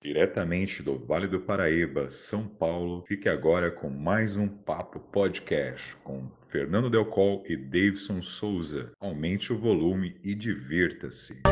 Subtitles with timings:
[0.00, 6.30] Diretamente do Vale do Paraíba, São Paulo, fique agora com mais um Papo Podcast com
[6.46, 8.92] Fernando Delcol e Davidson Souza.
[9.00, 11.42] Aumente o volume e divirta-se.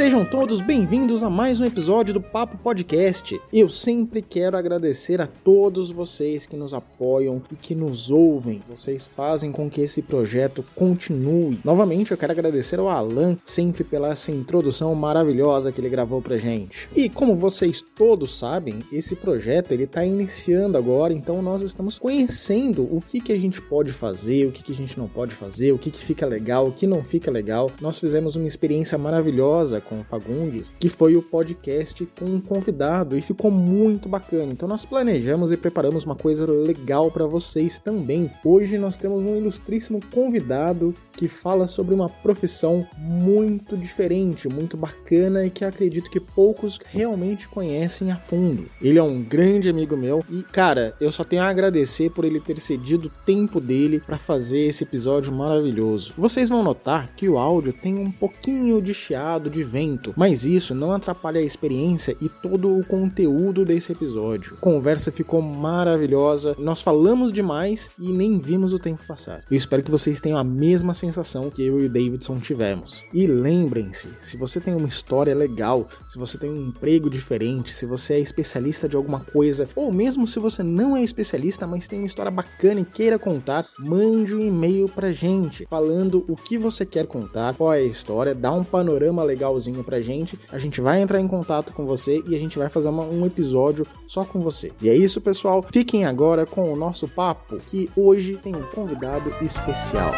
[0.00, 3.38] Sejam todos bem-vindos a mais um episódio do Papo Podcast.
[3.52, 8.62] Eu sempre quero agradecer a todos vocês que nos apoiam e que nos ouvem.
[8.66, 11.60] Vocês fazem com que esse projeto continue.
[11.62, 16.38] Novamente, eu quero agradecer ao Alan sempre pela essa introdução maravilhosa que ele gravou pra
[16.38, 16.88] gente.
[16.96, 22.84] E como vocês todos sabem, esse projeto ele tá iniciando agora, então nós estamos conhecendo
[22.84, 25.72] o que que a gente pode fazer, o que que a gente não pode fazer,
[25.72, 27.70] o que que fica legal, o que não fica legal.
[27.82, 33.18] Nós fizemos uma experiência maravilhosa com o Fagundes, que foi o podcast com um convidado
[33.18, 34.52] e ficou muito bacana.
[34.52, 38.30] Então nós planejamos e preparamos uma coisa legal para vocês também.
[38.44, 45.44] Hoje nós temos um ilustríssimo convidado que fala sobre uma profissão muito diferente, muito bacana
[45.44, 48.66] e que acredito que poucos realmente conhecem a fundo.
[48.80, 52.40] Ele é um grande amigo meu e, cara, eu só tenho a agradecer por ele
[52.40, 56.14] ter cedido o tempo dele para fazer esse episódio maravilhoso.
[56.16, 60.74] Vocês vão notar que o áudio tem um pouquinho de chiado de vento, mas isso
[60.74, 64.54] não atrapalha a experiência e todo o conteúdo desse episódio.
[64.54, 69.44] A conversa ficou maravilhosa, nós falamos demais e nem vimos o tempo passar.
[69.50, 73.04] Eu espero que vocês tenham a mesma sensação que eu e o Davidson tivemos.
[73.14, 77.86] E lembrem-se, se você tem uma história legal, se você tem um emprego diferente, se
[77.86, 82.00] você é especialista de alguma coisa, ou mesmo se você não é especialista, mas tem
[82.00, 86.84] uma história bacana e queira contar, mande um e-mail pra gente falando o que você
[86.84, 89.22] quer contar, qual é a história, dá um panorama
[89.60, 90.38] legalzinho pra gente.
[90.50, 93.26] A gente vai entrar em contato com você e a gente vai fazer uma, um
[93.26, 94.72] episódio só com você.
[94.80, 95.64] E é isso, pessoal.
[95.70, 100.12] Fiquem agora com o nosso papo, que hoje tem um convidado especial.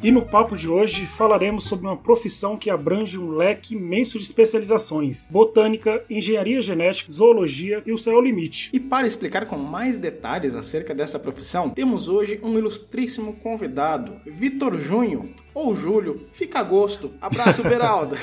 [0.00, 4.24] E no papo de hoje falaremos sobre uma profissão que abrange um leque imenso de
[4.24, 8.70] especializações: botânica, engenharia genética, zoologia e o céu limite.
[8.72, 14.78] E para explicar com mais detalhes acerca dessa profissão, temos hoje um ilustríssimo convidado, Vitor
[14.78, 17.12] Junho, ou Júlio, fica a gosto.
[17.20, 18.14] Abraço, Beraldo.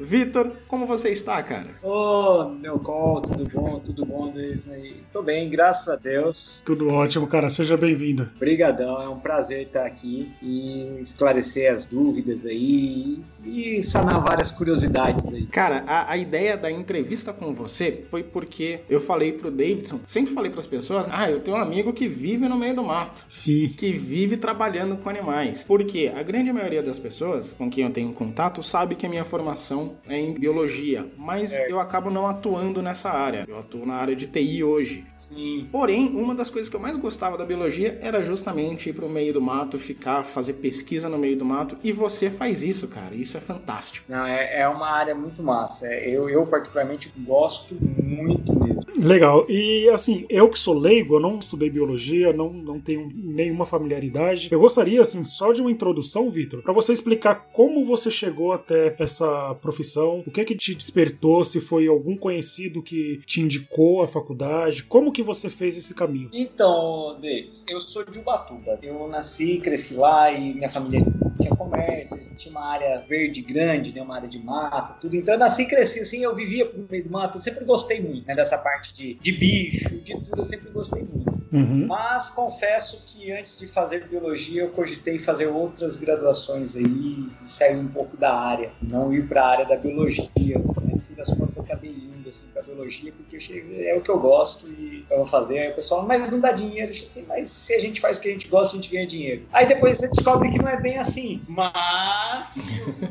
[0.00, 1.68] Vitor, como você está, cara?
[1.82, 3.80] Ô, oh, meu call, tudo bom?
[3.80, 4.96] Tudo bom desde aí?
[5.12, 6.62] Tô bem, graças a Deus.
[6.64, 7.50] Tudo ótimo, cara.
[7.50, 8.30] Seja bem-vindo.
[8.36, 15.32] Obrigadão, é um prazer estar aqui e esclarecer as dúvidas aí e sanar várias curiosidades
[15.32, 15.46] aí.
[15.46, 20.34] Cara, a, a ideia da entrevista com você foi porque eu falei pro Davidson, sempre
[20.34, 23.24] falei para as pessoas, ah, eu tenho um amigo que vive no meio do mato.
[23.28, 23.68] Sim.
[23.76, 25.64] Que vive trabalhando com animais.
[25.64, 29.24] Porque a grande maioria das pessoas com quem eu tenho contato sabe que a minha
[29.24, 31.70] formação em biologia, mas é.
[31.70, 33.44] eu acabo não atuando nessa área.
[33.48, 35.04] Eu atuo na área de TI hoje.
[35.14, 35.68] Sim.
[35.70, 39.32] Porém, uma das coisas que eu mais gostava da biologia era justamente ir pro meio
[39.32, 41.76] do mato, ficar, fazer pesquisa no meio do mato.
[41.82, 43.14] E você faz isso, cara.
[43.14, 44.06] Isso é fantástico.
[44.08, 45.86] Não, é, é uma área muito massa.
[45.86, 48.69] É, eu, eu, particularmente, gosto muito mesmo.
[48.96, 49.46] Legal.
[49.48, 54.48] E, assim, eu que sou leigo, eu não estudei biologia, não, não tenho nenhuma familiaridade.
[54.50, 58.94] Eu gostaria, assim, só de uma introdução, Vitor, para você explicar como você chegou até
[58.98, 64.02] essa profissão, o que é que te despertou, se foi algum conhecido que te indicou
[64.02, 66.30] a faculdade, como que você fez esse caminho?
[66.32, 68.78] Então, Davis, eu sou de Ubatuba.
[68.82, 71.04] Eu nasci, cresci lá e minha família
[71.40, 75.16] tinha comércio, tinha uma área verde grande, né, uma área de mata, tudo.
[75.16, 78.00] Então eu nasci e cresci assim, eu vivia no meio do mato, eu sempre gostei
[78.00, 81.40] muito né, dessa parte de, de bicho, de tudo, eu sempre gostei muito.
[81.52, 81.86] Uhum.
[81.86, 87.76] Mas confesso que antes de fazer biologia, eu cogitei fazer outras graduações aí e sair
[87.76, 90.58] um pouco da área, não ir para a área da biologia.
[90.58, 90.99] Né?
[91.20, 93.36] Das contas, eu acabei indo assim, para biologia porque
[93.84, 95.58] é o que eu gosto e eu vou fazer.
[95.58, 96.92] Aí o pessoal, mas não dá dinheiro.
[96.94, 99.06] Eu assim, mas se a gente faz o que a gente gosta, a gente ganha
[99.06, 99.46] dinheiro.
[99.52, 101.42] Aí depois você descobre que não é bem assim.
[101.46, 102.56] Mas,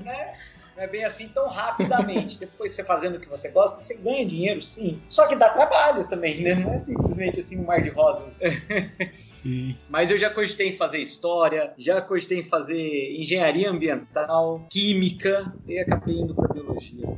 [0.04, 0.34] né?
[0.80, 2.40] não é bem assim tão rapidamente.
[2.40, 5.02] Depois você fazendo o que você gosta, você ganha dinheiro, sim.
[5.10, 6.56] Só que dá trabalho também, né?
[6.56, 8.40] Não é simplesmente assim um mar de rosas.
[9.12, 9.76] Sim.
[9.90, 15.78] Mas eu já cogitei em fazer história, já cogitei em fazer engenharia ambiental, química, e
[15.78, 16.69] acabei indo para biologia.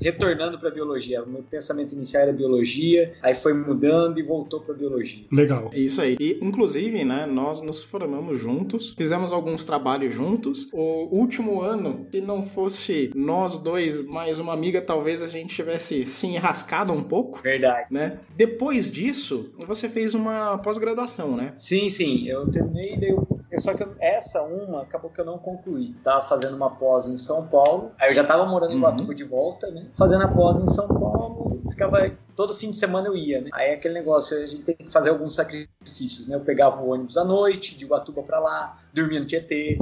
[0.01, 1.23] Retornando para biologia.
[1.23, 5.23] O meu pensamento inicial era biologia, aí foi mudando e voltou para biologia.
[5.31, 5.69] Legal.
[5.73, 6.15] É isso aí.
[6.19, 10.69] E, inclusive, né, nós nos formamos juntos, fizemos alguns trabalhos juntos.
[10.71, 15.55] O último ano, se não fosse nós nós dois, mais uma amiga, talvez a gente
[15.55, 17.41] tivesse se enrascado um pouco.
[17.41, 17.87] Verdade.
[17.89, 18.19] Né?
[18.35, 21.53] Depois disso, você fez uma pós-graduação, né?
[21.55, 22.27] Sim, sim.
[22.27, 25.93] Eu terminei, daí eu só que essa uma acabou que eu não concluí.
[26.03, 27.91] Tava fazendo uma pós em São Paulo.
[27.99, 28.81] Aí eu já tava morando em uhum.
[28.81, 29.87] Batuba de volta, né?
[29.97, 33.49] Fazendo a pós em São Paulo, ficava todo fim de semana eu ia, né?
[33.53, 36.35] Aí é aquele negócio, a gente tem que fazer alguns sacrifícios, né?
[36.35, 39.77] Eu pegava o ônibus à noite, de Guatuba para lá, dormia no Tietê,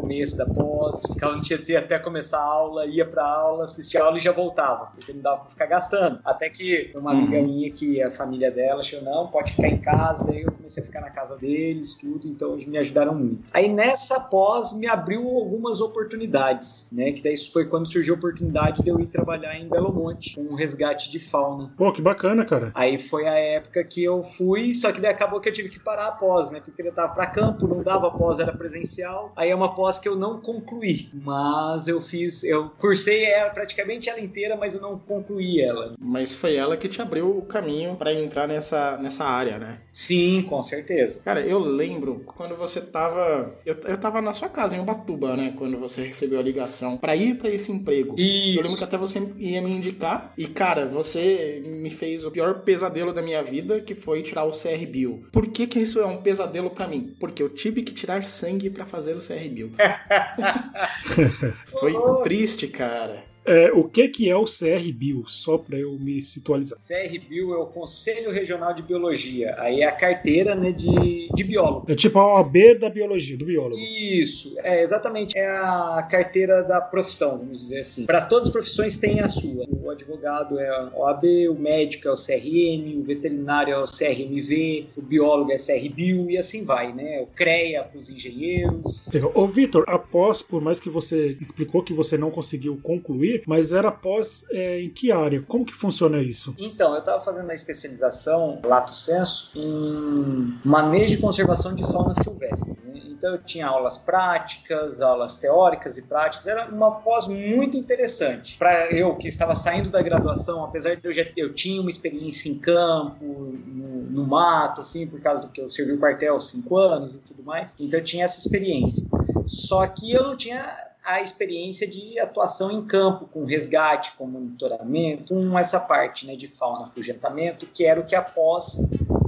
[0.00, 4.06] começo da pós, ficava no Tietê até começar a aula, ia pra aula, assistia a
[4.06, 6.20] aula e já voltava, porque não dava pra ficar gastando.
[6.24, 7.44] Até que uma amiga uhum.
[7.46, 10.86] minha, que a família dela, achou, não, pode ficar em casa, daí eu comecei a
[10.86, 13.44] ficar na casa deles, tudo, então eles me ajudaram muito.
[13.52, 18.82] Aí nessa pós me abriu algumas oportunidades, né, que daí foi quando surgiu a oportunidade
[18.82, 21.72] de eu ir trabalhar em Belo Monte, com um resgate de fauna.
[21.76, 22.72] Pô, que bacana, cara.
[22.74, 25.78] Aí foi a época que eu fui, só que daí acabou que eu tive que
[25.78, 29.50] parar a pós, né, porque eu tava pra campo, não dava pós, era presencial, aí
[29.50, 34.20] é uma pós que eu não concluí, mas eu fiz, eu cursei ela praticamente ela
[34.20, 35.94] inteira, mas eu não concluí ela.
[35.98, 39.80] Mas foi ela que te abriu o caminho para entrar nessa, nessa área, né?
[39.92, 41.20] Sim, com certeza.
[41.24, 45.54] Cara, eu lembro quando você tava, eu, eu tava na sua casa em Ubatuba, né,
[45.56, 48.14] quando você recebeu a ligação para ir para esse emprego.
[48.18, 48.58] Isso.
[48.58, 52.60] Eu lembro que até você ia me indicar e cara, você me fez o pior
[52.60, 55.24] pesadelo da minha vida, que foi tirar o CR Bill.
[55.32, 57.14] Por que que isso é um pesadelo para mim?
[57.18, 59.69] Porque eu tive que tirar sangue para fazer o CR Bill.
[61.80, 63.29] Foi triste, cara.
[63.44, 66.78] É, o que, que é o CR Bio, só para eu me situalizar?
[66.78, 69.54] CR Bio é o Conselho Regional de Biologia.
[69.58, 71.90] Aí é a carteira né, de, de biólogo.
[71.90, 73.76] É tipo a OAB da biologia, do biólogo.
[73.78, 75.36] Isso, é exatamente.
[75.36, 78.06] É a carteira da profissão, vamos dizer assim.
[78.06, 79.64] Para todas as profissões tem a sua.
[79.70, 84.86] O advogado é a OAB, o médico é o CRM, o veterinário é o CRMV,
[84.96, 87.20] o biólogo é CR Bio e assim vai, né?
[87.20, 89.08] O CREA para os engenheiros.
[89.34, 93.90] Ô, Vitor, após, por mais que você explicou que você não conseguiu concluir, mas era
[93.90, 95.42] pós é, em que área?
[95.42, 96.54] Como que funciona isso?
[96.58, 102.72] Então, eu estava fazendo uma especialização, lato senso, em manejo e conservação de fauna silvestre.
[102.84, 103.00] Né?
[103.06, 106.46] Então, eu tinha aulas práticas, aulas teóricas e práticas.
[106.46, 108.56] Era uma pós muito interessante.
[108.56, 112.48] Para eu que estava saindo da graduação, apesar de eu já eu tinha uma experiência
[112.48, 116.76] em campo, no, no mato, assim, por causa do que eu servi o quartel cinco
[116.76, 117.76] anos e tudo mais.
[117.78, 119.06] Então, eu tinha essa experiência.
[119.46, 125.34] Só que eu não tinha a experiência de atuação em campo, com resgate, com monitoramento,
[125.34, 128.76] com essa parte né, de fauna afugentamento, que era o que após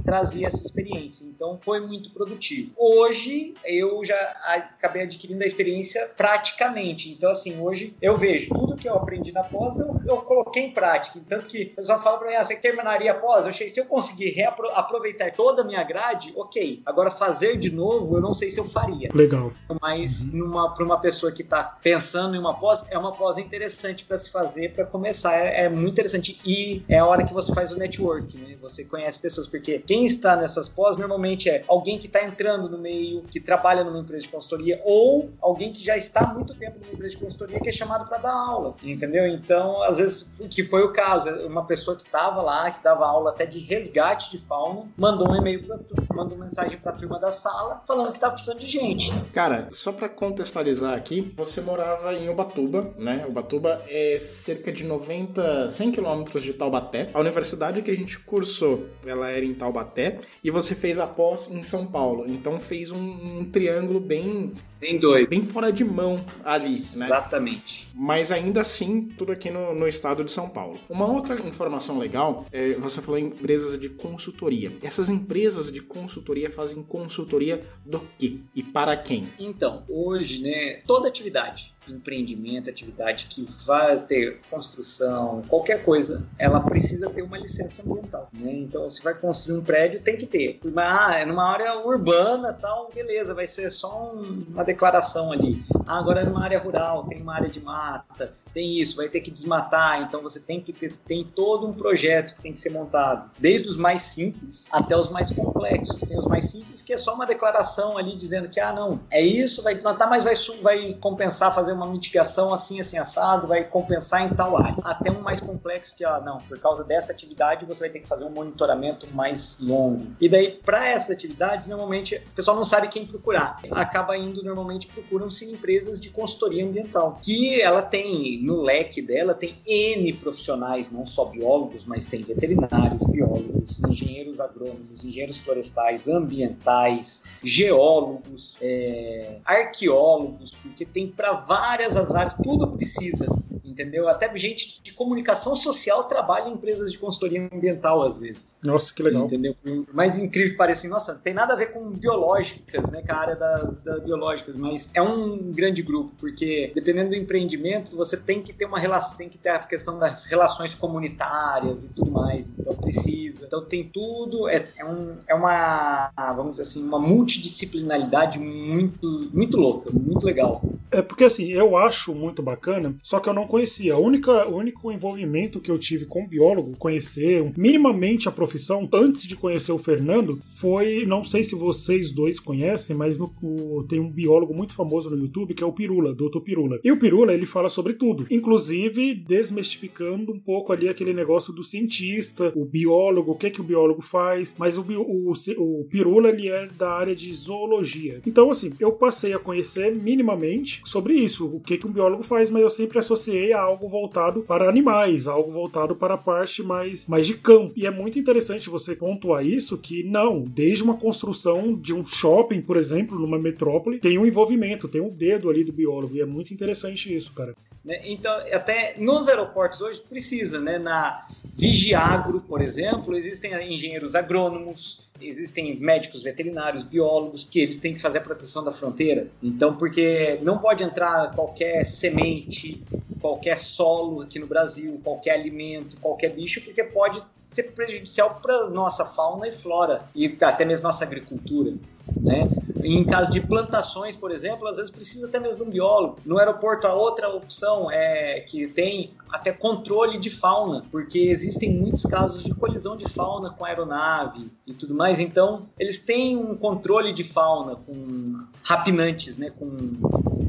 [0.03, 1.25] trazia essa experiência.
[1.25, 2.71] Então foi muito produtivo.
[2.77, 7.11] Hoje eu já acabei adquirindo a experiência praticamente.
[7.11, 10.71] Então, assim, hoje eu vejo tudo que eu aprendi na pós, eu, eu coloquei em
[10.71, 11.19] prática.
[11.27, 13.43] Tanto que o pessoal fala para mim, ah, você terminaria a pós?
[13.43, 14.35] Eu achei, se eu conseguir
[14.73, 16.81] aproveitar toda a minha grade, ok.
[16.85, 19.09] Agora, fazer de novo, eu não sei se eu faria.
[19.13, 19.51] Legal.
[19.81, 20.51] Mas uhum.
[20.73, 24.29] para uma pessoa que está pensando em uma pós, é uma pós interessante para se
[24.29, 25.33] fazer, para começar.
[25.37, 26.39] É, é, muito interessante.
[26.45, 28.55] E é a hora que você faz o network, né?
[28.61, 32.79] Você conhece pessoas, porque quem está nessas pós normalmente é alguém que está entrando no
[32.79, 36.79] meio, que trabalha numa empresa de consultoria, ou alguém que já está há muito tempo
[36.81, 39.27] numa empresa de consultoria que é chamado para dar aula, entendeu?
[39.27, 43.29] Então, às vezes, que foi o caso, uma pessoa que estava lá, que dava aula
[43.29, 45.79] até de resgate de fauna, mandou um e-mail para
[46.15, 49.11] mandou uma mensagem para a turma da sala falando que estava precisando de gente.
[49.31, 53.25] Cara, só para contextualizar aqui, você morava em Ubatuba, né?
[53.27, 57.11] Ubatuba é cerca de 90, 100 quilômetros de Taubaté.
[57.13, 61.05] A universidade que a gente cursou, ela era em Taubaté Taubaté e você fez a
[61.05, 62.25] pós em São Paulo.
[62.27, 67.05] Então fez um, um triângulo bem bem doido, bem fora de mão ali, né?
[67.05, 67.89] Exatamente.
[67.93, 70.77] Mas ainda assim tudo aqui no, no estado de São Paulo.
[70.89, 74.73] Uma outra informação legal, é, você falou em empresas de consultoria.
[74.81, 79.31] Essas empresas de consultoria fazem consultoria do quê e para quem?
[79.39, 87.09] Então hoje, né, toda atividade empreendimento, atividade que vai ter construção, qualquer coisa, ela precisa
[87.09, 88.29] ter uma licença ambiental.
[88.33, 88.53] Né?
[88.53, 90.59] Então, se vai construir um prédio, tem que ter.
[90.75, 95.63] Ah, é numa área urbana, tal, beleza, vai ser só um, uma declaração ali.
[95.85, 99.21] Ah, agora é numa área rural, tem uma área de mata, tem isso, vai ter
[99.21, 102.69] que desmatar, então você tem que ter tem todo um projeto que tem que ser
[102.69, 106.01] montado, desde os mais simples até os mais complexos.
[106.01, 109.21] Tem os mais simples que é só uma declaração ali dizendo que ah, não, é
[109.21, 114.23] isso, vai desmatar, mas vai vai compensar fazer uma mitigação assim assim assado, vai compensar
[114.23, 114.77] em tal área.
[114.83, 118.07] Até um mais complexo que ah, não, por causa dessa atividade você vai ter que
[118.07, 120.07] fazer um monitoramento mais longo.
[120.19, 123.59] E daí para essas atividades normalmente o pessoal não sabe quem procurar.
[123.71, 129.55] Acaba indo normalmente procuram-se empresas de consultoria ambiental, que ela tem no leque dela tem
[129.65, 138.57] N profissionais, não só biólogos, mas tem veterinários, biólogos, engenheiros agrônomos, engenheiros florestais, ambientais, geólogos,
[138.61, 143.27] é, arqueólogos, porque tem para várias as áreas, tudo precisa
[143.73, 144.07] entendeu?
[144.07, 148.57] Até gente de comunicação social trabalha em empresas de consultoria ambiental às vezes.
[148.63, 149.25] Nossa, que legal.
[149.25, 149.55] Entendeu?
[149.91, 153.35] Mais incrível que pareça, nossa, tem nada a ver com biológicas, né, com a área
[153.35, 158.53] das, das biológicas, mas é um grande grupo, porque dependendo do empreendimento, você tem que
[158.53, 162.75] ter uma relação, tem que ter a questão das relações comunitárias e tudo mais, então
[162.75, 163.45] precisa.
[163.45, 169.57] Então tem tudo, é, é, um, é uma, vamos dizer assim, uma multidisciplinaridade muito, muito
[169.57, 170.61] louca, muito legal.
[170.91, 173.93] É porque assim, eu acho muito bacana, só que eu não conhecia.
[173.93, 179.25] A única, o único envolvimento que eu tive com biólogo, conhecer minimamente a profissão, antes
[179.25, 183.99] de conhecer o Fernando, foi, não sei se vocês dois conhecem, mas no, o, tem
[183.99, 186.39] um biólogo muito famoso no YouTube que é o Pirula, Dr.
[186.43, 186.79] Pirula.
[186.83, 191.63] E o Pirula, ele fala sobre tudo, inclusive desmistificando um pouco ali aquele negócio do
[191.63, 196.49] cientista, o biólogo, o que que o biólogo faz, mas o, o, o Pirula, ele
[196.49, 198.21] é da área de zoologia.
[198.25, 202.49] Então, assim, eu passei a conhecer minimamente sobre isso, o que, que um biólogo faz,
[202.49, 207.07] mas eu sempre associei a algo voltado para animais, algo voltado para a parte mais,
[207.07, 207.73] mais de campo.
[207.75, 212.61] E é muito interessante você pontuar isso, que não, desde uma construção de um shopping,
[212.61, 216.25] por exemplo, numa metrópole, tem um envolvimento, tem um dedo ali do biólogo, e é
[216.25, 217.53] muito interessante isso, cara.
[217.83, 220.77] Né, então, até nos aeroportos hoje precisa, né?
[220.77, 228.01] Na Vigiagro, por exemplo, existem engenheiros agrônomos, existem médicos veterinários, biólogos, que eles têm que
[228.01, 229.27] fazer a proteção da fronteira.
[229.41, 232.83] Então, porque não pode entrar qualquer semente,
[233.19, 239.05] qualquer solo aqui no Brasil, qualquer alimento, qualquer bicho, porque pode ser prejudicial para nossa
[239.05, 241.77] fauna e flora e até mesmo nossa agricultura.
[242.21, 242.47] Né?
[242.83, 246.17] Em caso de plantações, por exemplo, às vezes precisa até mesmo de um biólogo.
[246.25, 252.05] No aeroporto, a outra opção é que tem até controle de fauna, porque existem muitos
[252.05, 255.19] casos de colisão de fauna com aeronave e tudo mais.
[255.19, 259.71] Então, eles têm um controle de fauna com rapinantes, né, com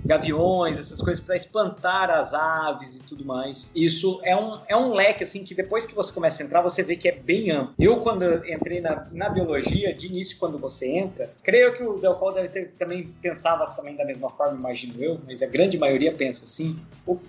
[0.04, 3.70] gaviões, essas coisas para espantar as aves e tudo mais.
[3.74, 6.82] Isso é um, é um leque assim que depois que você começa a entrar, você
[6.82, 7.74] vê que é bem amplo.
[7.78, 12.18] Eu quando entrei na, na biologia, de início quando você entra, creio que o Del
[12.32, 16.44] deve ter também pensava também da mesma forma, imagino eu, mas a grande maioria pensa
[16.44, 16.76] assim.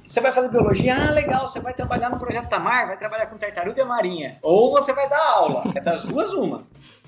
[0.03, 3.37] Você vai fazer biologia, ah, legal, você vai trabalhar no projeto Tamar, vai trabalhar com
[3.37, 5.63] tartaruga marinha, ou você vai dar aula.
[5.75, 6.65] É das duas uma.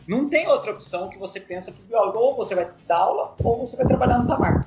[0.07, 2.17] Não tem outra opção que você pensa o biólogo.
[2.17, 4.65] Ou você vai dar aula, ou você vai trabalhar no Tamar.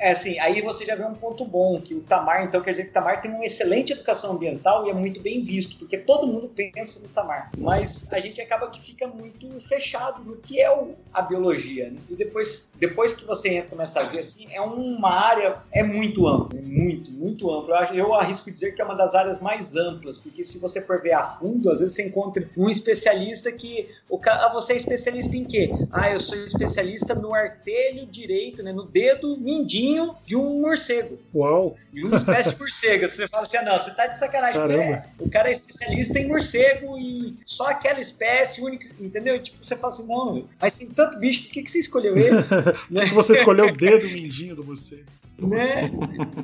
[0.00, 2.84] É assim, aí você já vê um ponto bom, que o Tamar, então, quer dizer
[2.84, 6.26] que o Tamar tem uma excelente educação ambiental e é muito bem visto, porque todo
[6.26, 7.52] mundo pensa no Tamar.
[7.56, 11.90] Mas a gente acaba que fica muito fechado no que é o, a biologia.
[11.90, 11.98] Né?
[12.08, 16.26] E depois, depois que você entra começa a ver, assim, é uma área, é muito
[16.26, 17.86] ampla, é muito, muito ampla.
[17.90, 21.02] Eu, eu arrisco dizer que é uma das áreas mais amplas, porque se você for
[21.02, 25.36] ver a fundo, às vezes você encontra um especialista que, o, ah, você é especialista
[25.36, 25.70] em quê?
[25.92, 31.18] Ah, eu sou especialista no artelho direito, né, no dedo mindinho mindinho de um morcego.
[31.34, 31.76] Uau!
[31.92, 33.08] De uma espécie de morcego.
[33.08, 34.62] Você fala assim, ah, não, você tá de sacanagem.
[34.62, 39.42] É, o cara é especialista em morcego e só aquela espécie única, entendeu?
[39.42, 42.46] Tipo, você fala assim, não, mas tem tanto bicho, por que, que você escolheu esse?
[42.86, 45.04] Por que você escolheu o dedo mindinho do morcego?
[45.38, 45.90] Né?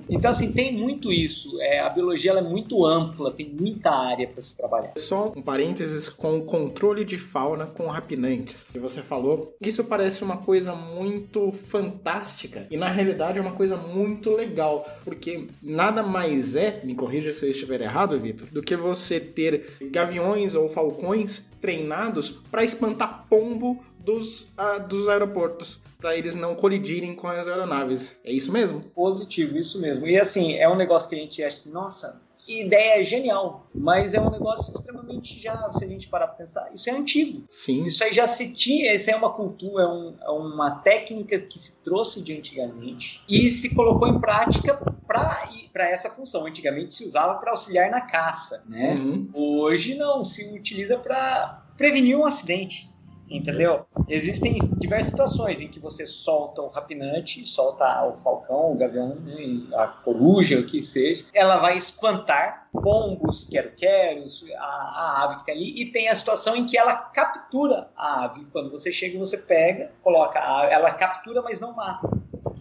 [0.09, 1.61] Então, assim, tem muito isso.
[1.61, 4.93] É, a biologia é muito ampla, tem muita área para se trabalhar.
[4.97, 9.55] Só um parênteses com o controle de fauna com rapinantes que você falou.
[9.65, 15.47] Isso parece uma coisa muito fantástica e, na realidade, é uma coisa muito legal, porque
[15.63, 20.55] nada mais é, me corrija se eu estiver errado, Vitor, do que você ter gaviões
[20.55, 27.29] ou falcões treinados para espantar pombo dos, uh, dos aeroportos para eles não colidirem com
[27.29, 28.19] as aeronaves.
[28.25, 28.81] É isso mesmo?
[28.95, 30.07] Positivo, isso mesmo.
[30.07, 34.15] E assim, é um negócio que a gente acha assim, nossa, que ideia genial, mas
[34.15, 37.45] é um negócio extremamente já, se a gente parar para pensar, isso é antigo.
[37.49, 37.85] Sim.
[37.85, 41.57] Isso aí já se tinha, isso é uma cultura, é, um, é uma técnica que
[41.57, 44.75] se trouxe de antigamente e se colocou em prática
[45.07, 46.47] para essa função.
[46.47, 48.95] Antigamente se usava para auxiliar na caça, né?
[48.95, 49.31] Uhum.
[49.33, 52.92] Hoje não, se utiliza para prevenir um acidente.
[53.33, 53.87] Entendeu?
[54.09, 59.67] Existem diversas situações em que você solta o rapinante, solta o falcão, o gavião, né,
[59.75, 61.25] a coruja, o que seja.
[61.33, 66.55] Ela vai espantar pombos, quero-queros, a, a, ave que tem ali, e tem a situação
[66.55, 68.45] em que ela captura a ave.
[68.53, 72.11] Quando você chega, você pega, coloca a ave, ela captura, mas não mata.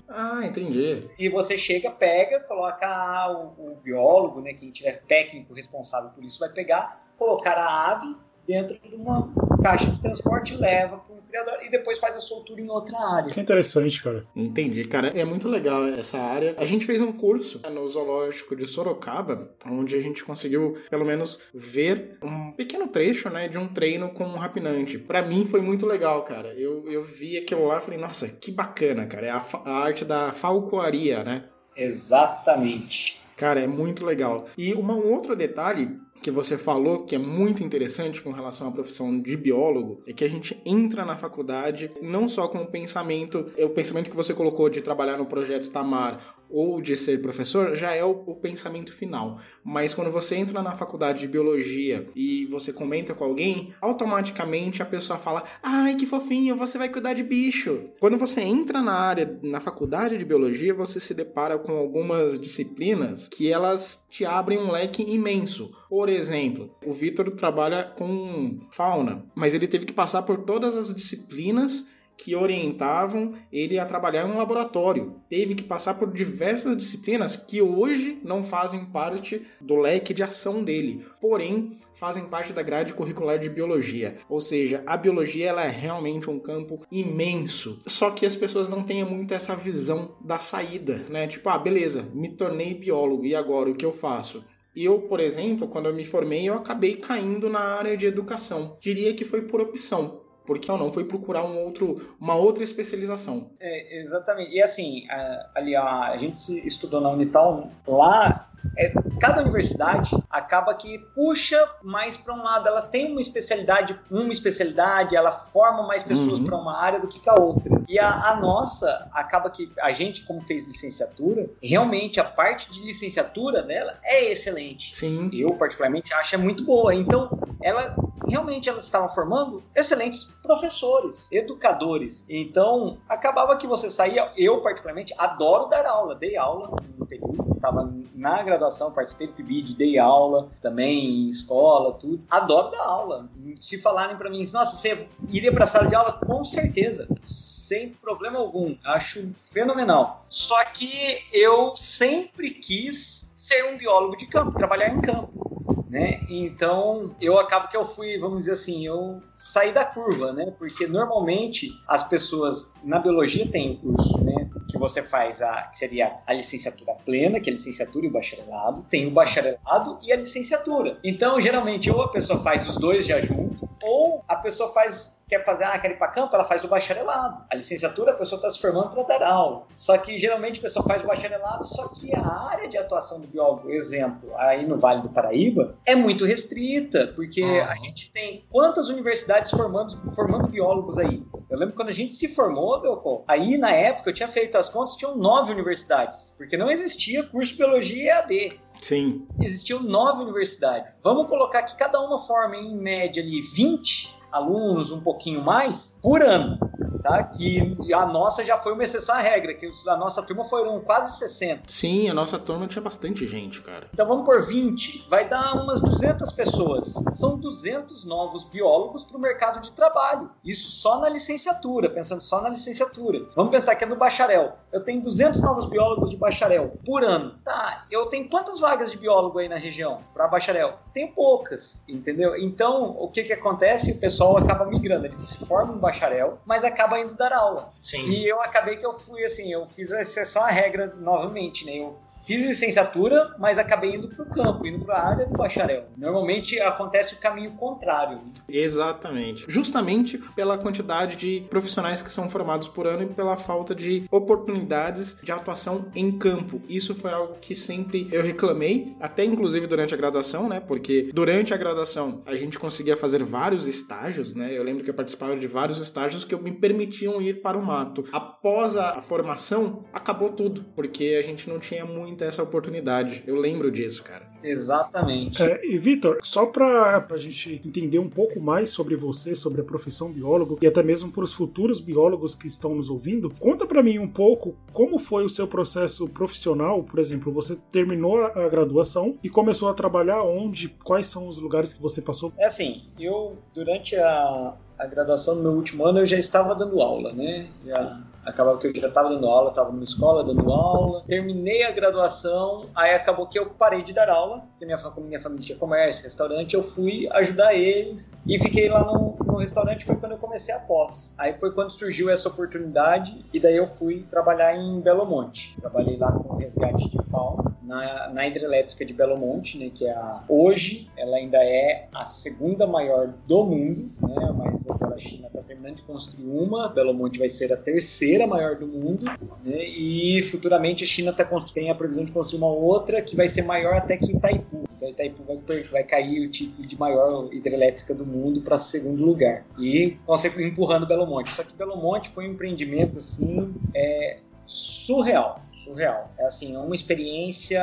[0.07, 1.01] Ah, entendi.
[1.17, 6.39] E você chega, pega, coloca o, o biólogo, né, quem tiver técnico responsável por isso,
[6.39, 8.15] vai pegar, colocar a ave
[8.51, 9.31] dentro de uma
[9.63, 13.33] caixa de transporte, leva para o criador e depois faz a soltura em outra área.
[13.33, 14.25] Que interessante, cara.
[14.35, 15.07] Entendi, cara.
[15.17, 16.53] É muito legal essa área.
[16.57, 21.39] A gente fez um curso no zoológico de Sorocaba, onde a gente conseguiu, pelo menos,
[21.53, 24.97] ver um pequeno trecho, né, de um treino com um rapinante.
[24.97, 26.53] Para mim foi muito legal, cara.
[26.53, 29.27] Eu, eu vi aquilo lá e falei, nossa, que bacana, cara.
[29.27, 31.45] É a, a arte da falcoaria, né?
[31.73, 33.21] Exatamente.
[33.37, 34.45] Cara, é muito legal.
[34.57, 39.19] E um outro detalhe que você falou que é muito interessante com relação à profissão
[39.19, 43.65] de biólogo é que a gente entra na faculdade não só com o pensamento, é
[43.65, 46.19] o pensamento que você colocou de trabalhar no projeto Tamar
[46.51, 49.39] ou de ser professor já é o, o, pensamento final.
[49.63, 54.85] Mas quando você entra na faculdade de biologia e você comenta com alguém, automaticamente a
[54.85, 57.89] pessoa fala: "Ai, que fofinho, você vai cuidar de bicho".
[57.99, 63.27] Quando você entra na área na faculdade de biologia, você se depara com algumas disciplinas
[63.27, 65.71] que elas te abrem um leque imenso.
[65.89, 70.93] Por exemplo, o Vitor trabalha com fauna, mas ele teve que passar por todas as
[70.93, 75.15] disciplinas que orientavam ele a trabalhar em um laboratório.
[75.27, 80.63] Teve que passar por diversas disciplinas que hoje não fazem parte do leque de ação
[80.63, 84.15] dele, porém fazem parte da grade curricular de biologia.
[84.29, 87.81] Ou seja, a biologia ela é realmente um campo imenso.
[87.87, 91.27] Só que as pessoas não têm muito essa visão da saída, né?
[91.27, 94.43] Tipo, ah, beleza, me tornei biólogo e agora o que eu faço?
[94.75, 98.77] Eu, por exemplo, quando eu me formei, eu acabei caindo na área de educação.
[98.79, 100.20] Diria que foi por opção.
[100.45, 103.51] Porque eu não fui procurar um outro, uma outra especialização.
[103.59, 104.55] É, exatamente.
[104.55, 105.05] E assim,
[105.53, 112.17] ali a, a gente estudou na Unital, lá é, cada universidade acaba que puxa mais
[112.17, 112.67] para um lado.
[112.67, 116.45] Ela tem uma especialidade, uma especialidade, ela forma mais pessoas uhum.
[116.45, 117.81] para uma área do que a outra.
[117.87, 122.81] E a, a, nossa acaba que a gente, como fez licenciatura, realmente a parte de
[122.81, 124.95] licenciatura dela é excelente.
[124.95, 125.29] Sim.
[125.33, 126.93] Eu particularmente acho é muito boa.
[126.93, 127.29] Então,
[127.61, 127.95] ela
[128.27, 132.25] realmente ela estava formando excelentes professores, educadores.
[132.29, 134.31] Então, acabava que você saía.
[134.37, 139.75] Eu particularmente adoro dar aula, dei aula no período, estava na graduação, participei do PIBID,
[139.75, 142.23] dei aula também em escola, tudo.
[142.29, 143.29] Adoro dar aula.
[143.59, 146.13] Se falarem para mim, nossa, você iria para a sala de aula?
[146.13, 147.07] Com certeza.
[147.25, 148.75] Sem problema algum.
[148.83, 150.25] Acho fenomenal.
[150.27, 155.51] Só que eu sempre quis ser um biólogo de campo, trabalhar em campo.
[155.89, 156.21] Né?
[156.29, 160.53] Então, eu acabo que eu fui, vamos dizer assim, eu saí da curva, né?
[160.57, 164.49] Porque normalmente as pessoas na biologia têm curso, né?
[164.71, 168.11] Que você faz a que seria a licenciatura plena, que é a licenciatura e o
[168.11, 170.97] bacharelado, tem o bacharelado e a licenciatura.
[171.03, 175.45] Então, geralmente ou a pessoa faz os dois já junto, ou a pessoa faz quer
[175.45, 177.45] fazer, ah, quer ir para campo, ela faz o bacharelado.
[177.49, 179.65] A licenciatura, a pessoa está se formando para dar aula.
[179.77, 183.27] Só que geralmente a pessoa faz o bacharelado, só que a área de atuação do
[183.27, 187.63] biólogo, exemplo, aí no Vale do Paraíba, é muito restrita, porque uhum.
[187.63, 191.23] a gente tem quantas universidades formando, formando biólogos aí?
[191.49, 194.67] Eu lembro quando a gente se formou, Belcol, aí na época eu tinha feito as
[194.67, 198.59] contas, tinham nove universidades, porque não existia curso de biologia EAD.
[198.81, 199.25] Sim.
[199.39, 200.99] Existiam nove universidades.
[201.01, 206.21] Vamos colocar que cada uma forma em média ali 20 alunos, um pouquinho mais, por
[206.21, 206.70] ano
[207.01, 207.23] tá?
[207.23, 211.17] Que a nossa já foi uma exceção à regra, que a nossa turma foram quase
[211.17, 211.63] 60.
[211.67, 213.87] Sim, a nossa turma tinha bastante gente, cara.
[213.93, 216.93] Então vamos por 20, vai dar umas 200 pessoas.
[217.13, 220.31] São 200 novos biólogos para o mercado de trabalho.
[220.43, 223.21] Isso só na licenciatura, pensando só na licenciatura.
[223.35, 224.57] Vamos pensar que é no bacharel.
[224.71, 227.35] Eu tenho 200 novos biólogos de bacharel por ano.
[227.43, 230.77] Tá, eu tenho quantas vagas de biólogo aí na região para bacharel?
[230.93, 232.35] Tenho poucas, entendeu?
[232.35, 233.91] Então, o que que acontece?
[233.91, 237.73] O pessoal acaba migrando, ele se forma um bacharel, mas acaba acaba indo dar aula.
[237.81, 238.05] Sim.
[238.05, 241.77] E eu acabei que eu fui assim, eu fiz a exceção à regra novamente, né?
[241.77, 245.85] Eu Fiz licenciatura, mas acabei indo para o campo, indo para a área do bacharel.
[245.97, 248.21] Normalmente acontece o caminho contrário.
[248.47, 249.45] Exatamente.
[249.47, 255.17] Justamente pela quantidade de profissionais que são formados por ano e pela falta de oportunidades
[255.21, 256.61] de atuação em campo.
[256.69, 260.59] Isso foi algo que sempre eu reclamei, até inclusive durante a graduação, né?
[260.59, 264.51] Porque durante a graduação a gente conseguia fazer vários estágios, né?
[264.51, 268.03] Eu lembro que eu participava de vários estágios que me permitiam ir para o mato.
[268.11, 273.23] Após a formação, acabou tudo, porque a gente não tinha muito muita essa oportunidade.
[273.25, 274.29] Eu lembro disso, cara.
[274.43, 275.41] Exatamente.
[275.41, 279.63] É, e Vitor, só para a gente entender um pouco mais sobre você, sobre a
[279.63, 283.81] profissão biólogo e até mesmo para os futuros biólogos que estão nos ouvindo, conta para
[283.81, 286.83] mim um pouco como foi o seu processo profissional.
[286.83, 290.69] Por exemplo, você terminou a graduação e começou a trabalhar onde?
[290.83, 292.33] Quais são os lugares que você passou?
[292.37, 296.81] É assim, eu durante a, a graduação no meu último ano eu já estava dando
[296.81, 297.47] aula, né?
[297.65, 301.71] Já acabava que eu já estava dando aula, estava numa escola dando aula, terminei a
[301.71, 305.57] graduação, aí acabou que eu parei de dar aula, porque minha, como minha família tinha
[305.57, 310.17] comércio, restaurante, eu fui ajudar eles e fiquei lá no, no restaurante foi quando eu
[310.17, 311.15] comecei a pós.
[311.17, 315.55] Aí foi quando surgiu essa oportunidade e daí eu fui trabalhar em Belo Monte.
[315.59, 319.91] Trabalhei lá com resgate de fauna na, na hidrelétrica de Belo Monte, né, que é
[319.91, 325.27] a, hoje ela ainda é a segunda maior do mundo, né, mas agora a China
[325.27, 329.63] está terminando de construir uma, Belo Monte vai ser a terceira maior do mundo, né,
[329.65, 333.43] e futuramente a China tá tem a previsão de construir uma outra que vai ser
[333.43, 334.63] maior até que Itaipu.
[334.75, 339.45] Então Itaipu vai, vai cair o título de maior hidrelétrica do mundo para segundo lugar
[339.57, 339.97] e
[340.39, 341.29] empurrando Belo Monte.
[341.29, 344.17] Só que Belo Monte foi um empreendimento assim é,
[344.51, 346.11] surreal, surreal.
[346.17, 347.61] É assim, é uma experiência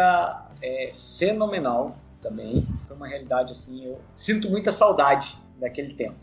[0.62, 2.66] é, fenomenal também.
[2.86, 6.16] Foi uma realidade assim, eu sinto muita saudade daquele tempo.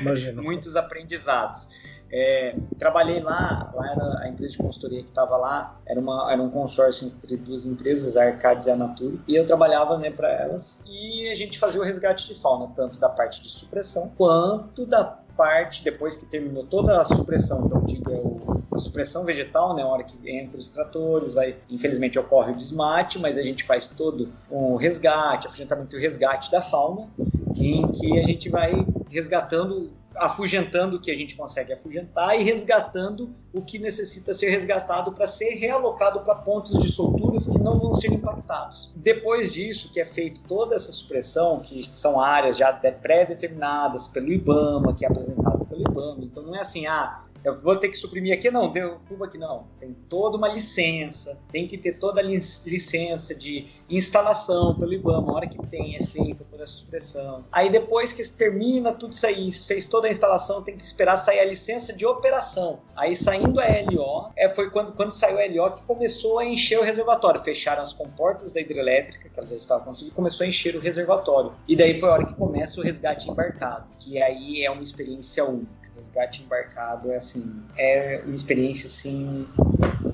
[0.00, 0.42] Imagino.
[0.42, 1.68] Muitos aprendizados.
[2.12, 6.40] É, trabalhei lá, lá era a empresa de consultoria que estava lá, era, uma, era
[6.40, 10.30] um consórcio entre duas empresas, a Arcades e a Natura, e eu trabalhava né, para
[10.30, 14.86] elas e a gente fazia o resgate de fauna, tanto da parte de supressão quanto
[14.86, 19.74] da parte, depois que terminou toda a supressão, que eu digo é o, supressão vegetal,
[19.74, 23.86] né, hora que entra os tratores, vai, infelizmente ocorre o desmate, mas a gente faz
[23.86, 27.08] todo o resgate, afugentamento e o resgate da fauna,
[27.56, 28.72] em que a gente vai
[29.08, 35.12] resgatando afugentando o que a gente consegue afugentar e resgatando o que necessita ser resgatado
[35.12, 38.92] para ser realocado para pontos de solturas que não vão ser impactados.
[38.94, 44.94] Depois disso, que é feito toda essa supressão, que são áreas já pré-determinadas pelo IBAMA,
[44.94, 48.32] que é apresentado pelo IBAMA, então não é assim, ah, eu vou ter que suprimir
[48.32, 49.66] aqui, não, derruba aqui, não.
[49.78, 55.34] Tem toda uma licença, tem que ter toda a licença de instalação pelo IBAMA, a
[55.34, 57.44] hora que tem, é feita toda essa supressão.
[57.52, 61.40] Aí depois que termina tudo isso aí, fez toda a instalação, tem que esperar sair
[61.40, 62.80] a licença de operação.
[62.96, 66.78] Aí saindo a LO, é, foi quando, quando saiu a LO que começou a encher
[66.78, 67.42] o reservatório.
[67.44, 70.80] Fecharam as comportas da hidrelétrica, que ela já estava construída, e começou a encher o
[70.80, 71.52] reservatório.
[71.68, 75.44] E daí foi a hora que começa o resgate embarcado, que aí é uma experiência
[75.44, 79.46] única resgate embarcado é assim, é uma experiência assim,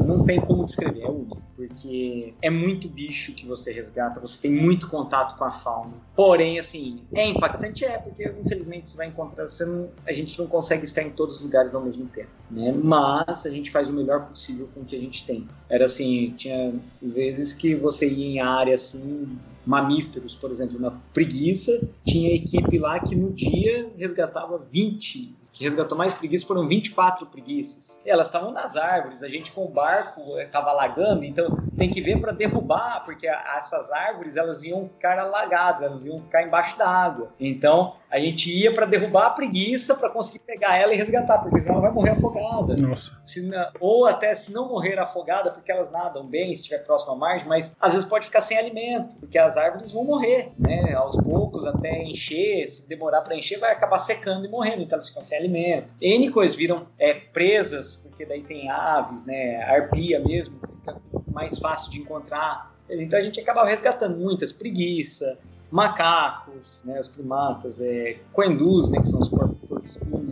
[0.06, 1.10] não tem como descrever, é
[1.56, 5.92] porque é muito bicho que você resgata, você tem muito contato com a fauna.
[6.14, 10.46] Porém, assim, é impactante, é, porque infelizmente você vai encontrar, você não, a gente não
[10.46, 12.72] consegue estar em todos os lugares ao mesmo tempo, né?
[12.72, 15.46] Mas a gente faz o melhor possível com o que a gente tem.
[15.68, 16.72] Era assim, tinha
[17.02, 22.98] vezes que você ia em área assim mamíferos, por exemplo, na preguiça, tinha equipe lá
[22.98, 28.00] que no dia resgatava 20 que resgatou mais preguiças foram 24 preguiças.
[28.04, 32.00] E elas estavam nas árvores, a gente com o barco estava alagando, então tem que
[32.00, 36.88] ver para derrubar, porque essas árvores elas iam ficar alagadas, elas iam ficar embaixo da
[36.88, 37.32] água.
[37.38, 41.60] Então a gente ia para derrubar a preguiça para conseguir pegar ela e resgatar, porque
[41.60, 42.76] senão ela vai morrer afogada.
[42.76, 43.20] Nossa.
[43.44, 47.16] Não, ou até se não morrer afogada, porque elas nadam bem, se estiver próximo à
[47.16, 50.92] margem, mas às vezes pode ficar sem alimento, porque as árvores vão morrer, né?
[50.94, 55.08] Aos poucos, até encher, se demorar para encher, vai acabar secando e morrendo, então elas
[55.08, 55.88] ficam sem alimento.
[56.00, 59.62] N coisas viram é, presas, porque daí tem aves, né?
[59.62, 61.00] Arpia mesmo, fica
[61.32, 62.74] mais fácil de encontrar.
[62.90, 65.38] Então a gente acaba resgatando muitas, preguiça,
[65.70, 69.60] macacos, né, os primatas, é, coendus, né, que são os porcos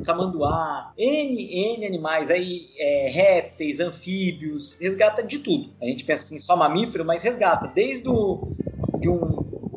[0.04, 5.70] tamanduá, N, N animais, aí é, répteis, anfíbios, resgata de tudo.
[5.82, 8.52] A gente pensa assim, só mamífero, mas resgata, desde o,
[8.98, 9.22] de um,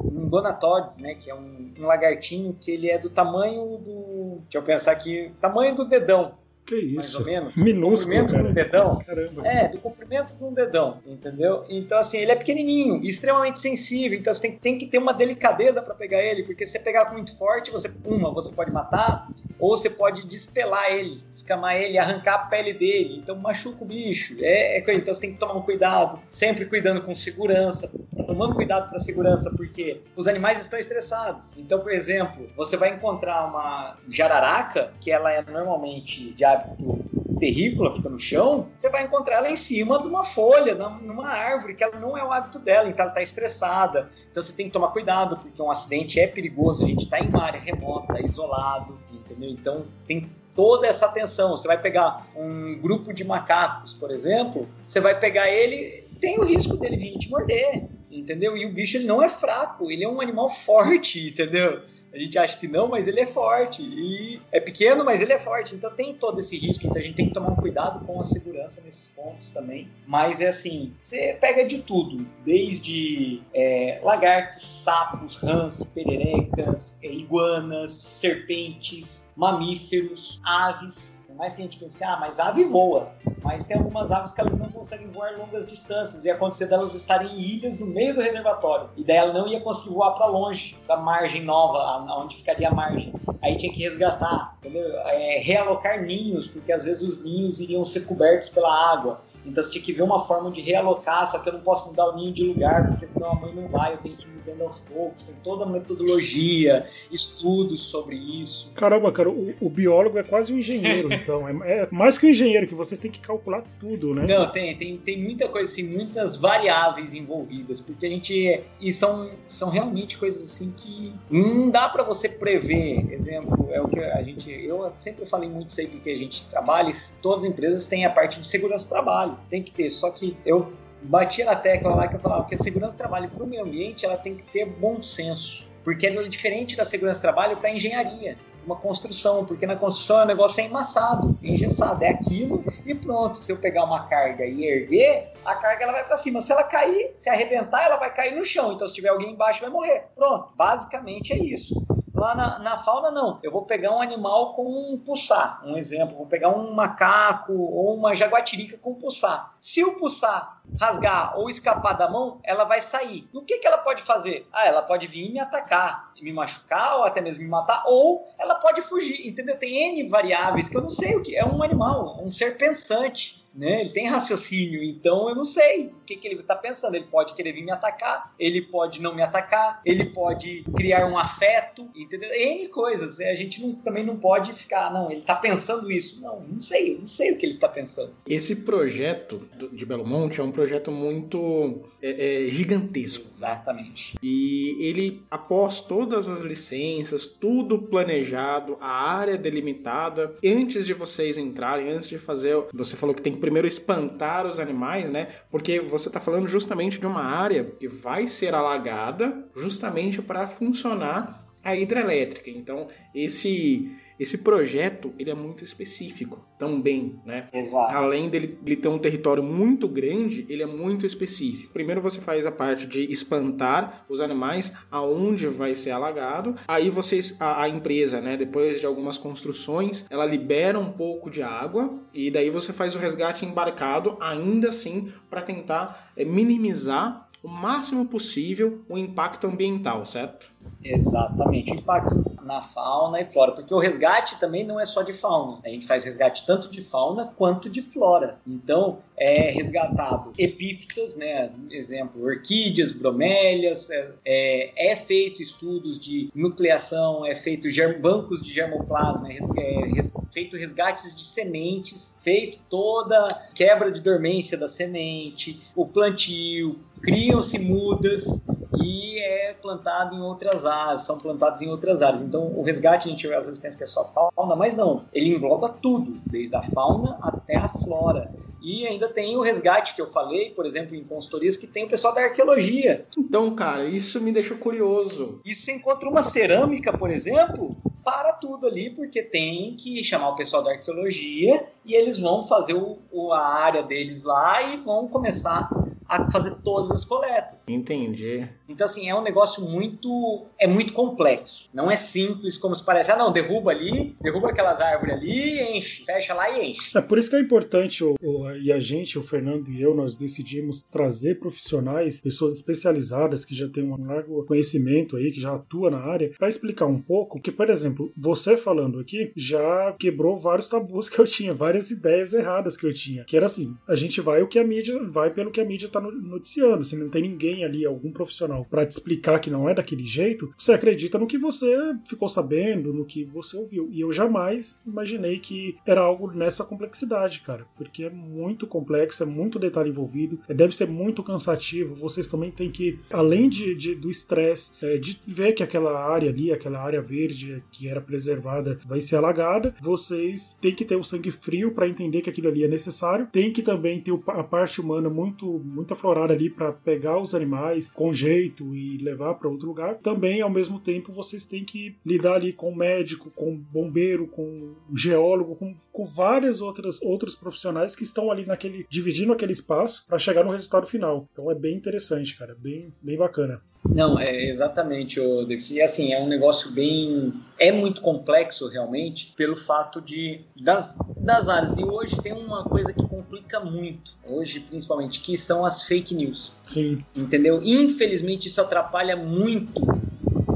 [0.05, 4.57] um Gonatodes, né, que é um, um lagartinho que ele é do tamanho do, deixa
[4.57, 6.33] eu pensar aqui, tamanho do dedão,
[6.71, 6.95] que isso?
[6.95, 7.55] Mais ou menos.
[7.55, 8.43] Minúsculo, comprimento cara.
[8.43, 9.03] de um dedão.
[9.05, 9.47] Caramba.
[9.47, 11.63] É, do comprimento de um dedão, entendeu?
[11.69, 15.81] Então, assim, ele é pequenininho, extremamente sensível, então você tem, tem que ter uma delicadeza
[15.81, 19.27] para pegar ele, porque se você pegar com muito forte, você, uma, você pode matar,
[19.59, 24.35] ou você pode despelar ele, escamar ele, arrancar a pele dele, então machuca o bicho.
[24.39, 27.91] É, é então você tem que tomar um cuidado, sempre cuidando com segurança,
[28.31, 31.57] tomando cuidado para segurança, porque os animais estão estressados.
[31.57, 37.03] Então, por exemplo, você vai encontrar uma jararaca, que ela é normalmente de hábito
[37.39, 41.73] terrícola, fica no chão, você vai encontrar ela em cima de uma folha, numa árvore,
[41.73, 44.09] que ela não é o hábito dela, então ela está estressada.
[44.29, 47.27] Então você tem que tomar cuidado, porque um acidente é perigoso, a gente está em
[47.27, 49.49] uma área remota, isolado, entendeu?
[49.49, 51.51] Então tem toda essa atenção.
[51.51, 56.45] Você vai pegar um grupo de macacos, por exemplo, você vai pegar ele, tem o
[56.45, 58.57] risco dele vir te morder, entendeu?
[58.57, 61.81] E o bicho ele não é fraco, ele é um animal forte, entendeu?
[62.13, 63.81] A gente acha que não, mas ele é forte.
[63.81, 65.75] E é pequeno, mas ele é forte.
[65.75, 66.85] Então tem todo esse risco.
[66.85, 69.89] Então a gente tem que tomar cuidado com a segurança nesses pontos também.
[70.05, 72.27] Mas é assim, você pega de tudo.
[72.45, 81.20] Desde é, lagartos, sapos, rãs, pererecas, é, iguanas, serpentes, mamíferos, aves.
[81.31, 83.13] Por mais que a gente pense, ah, mas ave voa.
[83.41, 86.25] Mas tem algumas aves que elas não conseguem voar longas distâncias.
[86.25, 88.89] E acontecer delas estarem em ilhas no meio do reservatório.
[88.97, 92.73] E daí ela não ia conseguir voar para longe, da margem nova, onde ficaria a
[92.73, 93.13] margem.
[93.41, 94.93] aí tinha que resgatar, entendeu?
[95.07, 99.21] É, realocar ninhos, porque às vezes os ninhos iriam ser cobertos pela água.
[99.45, 102.09] Então você tinha que ver uma forma de realocar, só que eu não posso mudar
[102.09, 104.63] o ninho de lugar, porque senão a mãe não vai, eu tenho que ir mudando
[104.63, 105.23] aos poucos.
[105.23, 108.71] Tem toda a metodologia, estudos sobre isso.
[108.75, 111.47] Caramba, cara, o, o biólogo é quase um engenheiro, então.
[111.47, 114.25] É, é, mais que um engenheiro, que vocês têm que calcular tudo, né?
[114.27, 118.63] Não, tem, tem, tem muita coisa assim, muitas variáveis envolvidas, porque a gente.
[118.79, 123.11] E são, são realmente coisas assim que não dá para você prever.
[123.11, 124.51] Exemplo, é o que a gente.
[124.51, 128.09] Eu sempre falei muito isso aí porque a gente trabalha, todas as empresas têm a
[128.09, 129.89] parte de segurança do trabalho, tem que ter.
[129.89, 130.71] Só que eu
[131.03, 133.63] batia na tecla lá que eu falava que a segurança do trabalho para o meio
[133.63, 137.69] ambiente ela tem que ter bom senso, porque é diferente da segurança do trabalho para
[137.69, 142.63] a engenharia uma construção, porque na construção é um negócio é emassado, engessado, é aquilo
[142.85, 143.37] e pronto.
[143.37, 146.41] Se eu pegar uma carga e erguer, a carga ela vai para cima.
[146.41, 148.73] Se ela cair, se arrebentar, ela vai cair no chão.
[148.73, 150.05] Então, se tiver alguém embaixo, vai morrer.
[150.15, 150.49] Pronto.
[150.55, 151.73] Basicamente é isso.
[152.21, 153.39] Lá na, na, fauna, não.
[153.41, 155.59] Eu vou pegar um animal com um pulsar.
[155.65, 159.55] Um exemplo, vou pegar um macaco ou uma jaguatirica com pulsar.
[159.59, 163.27] Se o pulsar rasgar ou escapar da mão, ela vai sair.
[163.33, 164.47] O que, que ela pode fazer?
[164.53, 168.27] Ah, ela pode vir e me atacar, me machucar ou até mesmo me matar, ou
[168.37, 169.57] ela pode fugir, entendeu?
[169.57, 171.35] Tem N variáveis que eu não sei o que.
[171.35, 173.81] É um animal, um ser pensante né?
[173.81, 176.95] Ele tem raciocínio, então eu não sei o que, que ele está pensando.
[176.95, 181.17] Ele pode querer vir me atacar, ele pode não me atacar, ele pode criar um
[181.17, 182.31] afeto, entendeu?
[182.33, 183.19] N coisas.
[183.19, 186.21] A gente não, também não pode ficar, não, ele está pensando isso.
[186.21, 188.13] Não, não sei, eu não sei o que ele está pensando.
[188.25, 193.25] Esse projeto de Belo Monte é um projeto muito é, é, gigantesco.
[193.25, 194.17] Exatamente.
[194.21, 201.89] E ele, após todas as licenças, tudo planejado, a área delimitada, antes de vocês entrarem,
[201.89, 202.51] antes de fazer.
[202.73, 205.27] Você falou que tem primeiro espantar os animais, né?
[205.49, 211.45] Porque você está falando justamente de uma área que vai ser alagada justamente para funcionar
[211.63, 212.49] a hidrelétrica.
[212.49, 217.47] Então, esse esse projeto ele é muito específico também, né?
[217.51, 217.95] Exato.
[217.95, 221.73] Além dele, ter um território muito grande, ele é muito específico.
[221.73, 226.53] Primeiro você faz a parte de espantar os animais aonde vai ser alagado.
[226.67, 228.37] Aí vocês, a, a empresa, né?
[228.37, 232.99] Depois de algumas construções, ela libera um pouco de água e daí você faz o
[232.99, 240.51] resgate embarcado, ainda assim para tentar é, minimizar o máximo possível o impacto ambiental, certo?
[240.83, 245.13] Exatamente, o impacto na fauna e flora, porque o resgate também não é só de
[245.13, 245.59] fauna.
[245.63, 248.37] A gente faz resgate tanto de fauna quanto de flora.
[248.45, 251.49] Então, é resgatado epífitas, né?
[251.69, 257.67] Exemplo, orquídeas, bromélias, é, é, é feito estudos de nucleação, é feito
[258.01, 264.67] bancos de germoplasma, é, é feito resgates de sementes, feito toda quebra de dormência da
[264.67, 268.43] semente, o plantio, criam-se mudas
[268.83, 272.21] e é plantado em outras áreas, são plantados em outras áreas.
[272.21, 275.35] Então, o resgate a gente às vezes pensa que é só fauna, mas não, ele
[275.35, 278.31] engloba tudo, desde a fauna até a flora.
[278.61, 281.89] E ainda tem o resgate que eu falei, por exemplo, em consultorias, que tem o
[281.89, 283.05] pessoal da arqueologia.
[283.17, 285.41] Então, cara, isso me deixou curioso.
[285.43, 290.35] E se encontra uma cerâmica, por exemplo, para tudo ali, porque tem que chamar o
[290.35, 295.07] pessoal da arqueologia e eles vão fazer o, o a área deles lá e vão
[295.07, 295.69] começar
[296.11, 297.67] a fazer todas as coletas.
[297.69, 298.45] Entendi.
[298.67, 300.45] Então, assim, é um negócio muito.
[300.59, 301.69] É muito complexo.
[301.73, 303.11] Não é simples como se parece.
[303.11, 306.97] Ah, não, derruba ali, derruba aquelas árvores ali, enche, fecha lá e enche.
[306.97, 309.95] É por isso que é importante, o, o, e a gente, o Fernando e eu,
[309.95, 315.55] nós decidimos trazer profissionais, pessoas especializadas que já têm um largo conhecimento aí, que já
[315.55, 320.37] atua na área, para explicar um pouco que, por exemplo, você falando aqui já quebrou
[320.37, 323.23] vários tabus que eu tinha, várias ideias erradas que eu tinha.
[323.23, 325.87] Que era assim: a gente vai o que a mídia, vai pelo que a mídia
[325.87, 326.83] tá noticiando.
[326.83, 330.53] Se não tem ninguém ali, algum profissional, para te explicar que não é daquele jeito,
[330.57, 333.89] você acredita no que você ficou sabendo, no que você ouviu.
[333.91, 339.25] E eu jamais imaginei que era algo nessa complexidade, cara, porque é muito complexo, é
[339.25, 341.95] muito detalhe envolvido, é, deve ser muito cansativo.
[341.95, 346.29] Vocês também têm que, além de, de do estresse, é, de ver que aquela área
[346.29, 351.03] ali, aquela área verde que era preservada, vai ser alagada, vocês têm que ter o
[351.03, 353.27] sangue frio para entender que aquilo ali é necessário.
[353.31, 357.35] Tem que também ter a parte humana muito, muito muito aflorada ali para pegar os
[357.35, 359.95] animais com jeito e levar para outro lugar.
[359.95, 365.55] Também, ao mesmo tempo, vocês têm que lidar ali com médico, com bombeiro, com geólogo,
[365.55, 370.43] com, com várias outras outros profissionais que estão ali naquele dividindo aquele espaço para chegar
[370.43, 371.27] no resultado final.
[371.31, 373.61] Então é bem interessante, cara, bem bem bacana.
[373.87, 375.71] Não, é exatamente, o Davis.
[375.71, 377.33] E assim, é um negócio bem.
[377.57, 381.77] É muito complexo realmente, pelo fato de das, das áreas.
[381.77, 386.53] E hoje tem uma coisa que complica muito, hoje principalmente, que são as fake news.
[386.63, 387.03] Sim.
[387.15, 387.61] Entendeu?
[387.63, 389.81] Infelizmente, isso atrapalha muito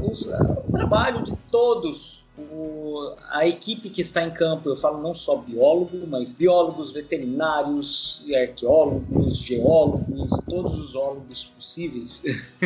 [0.02, 2.24] os, o trabalho de todos
[2.96, 8.24] o, a equipe que está em campo, eu falo não só biólogo, mas biólogos, veterinários,
[8.34, 12.22] arqueólogos, geólogos, todos os ólogos possíveis.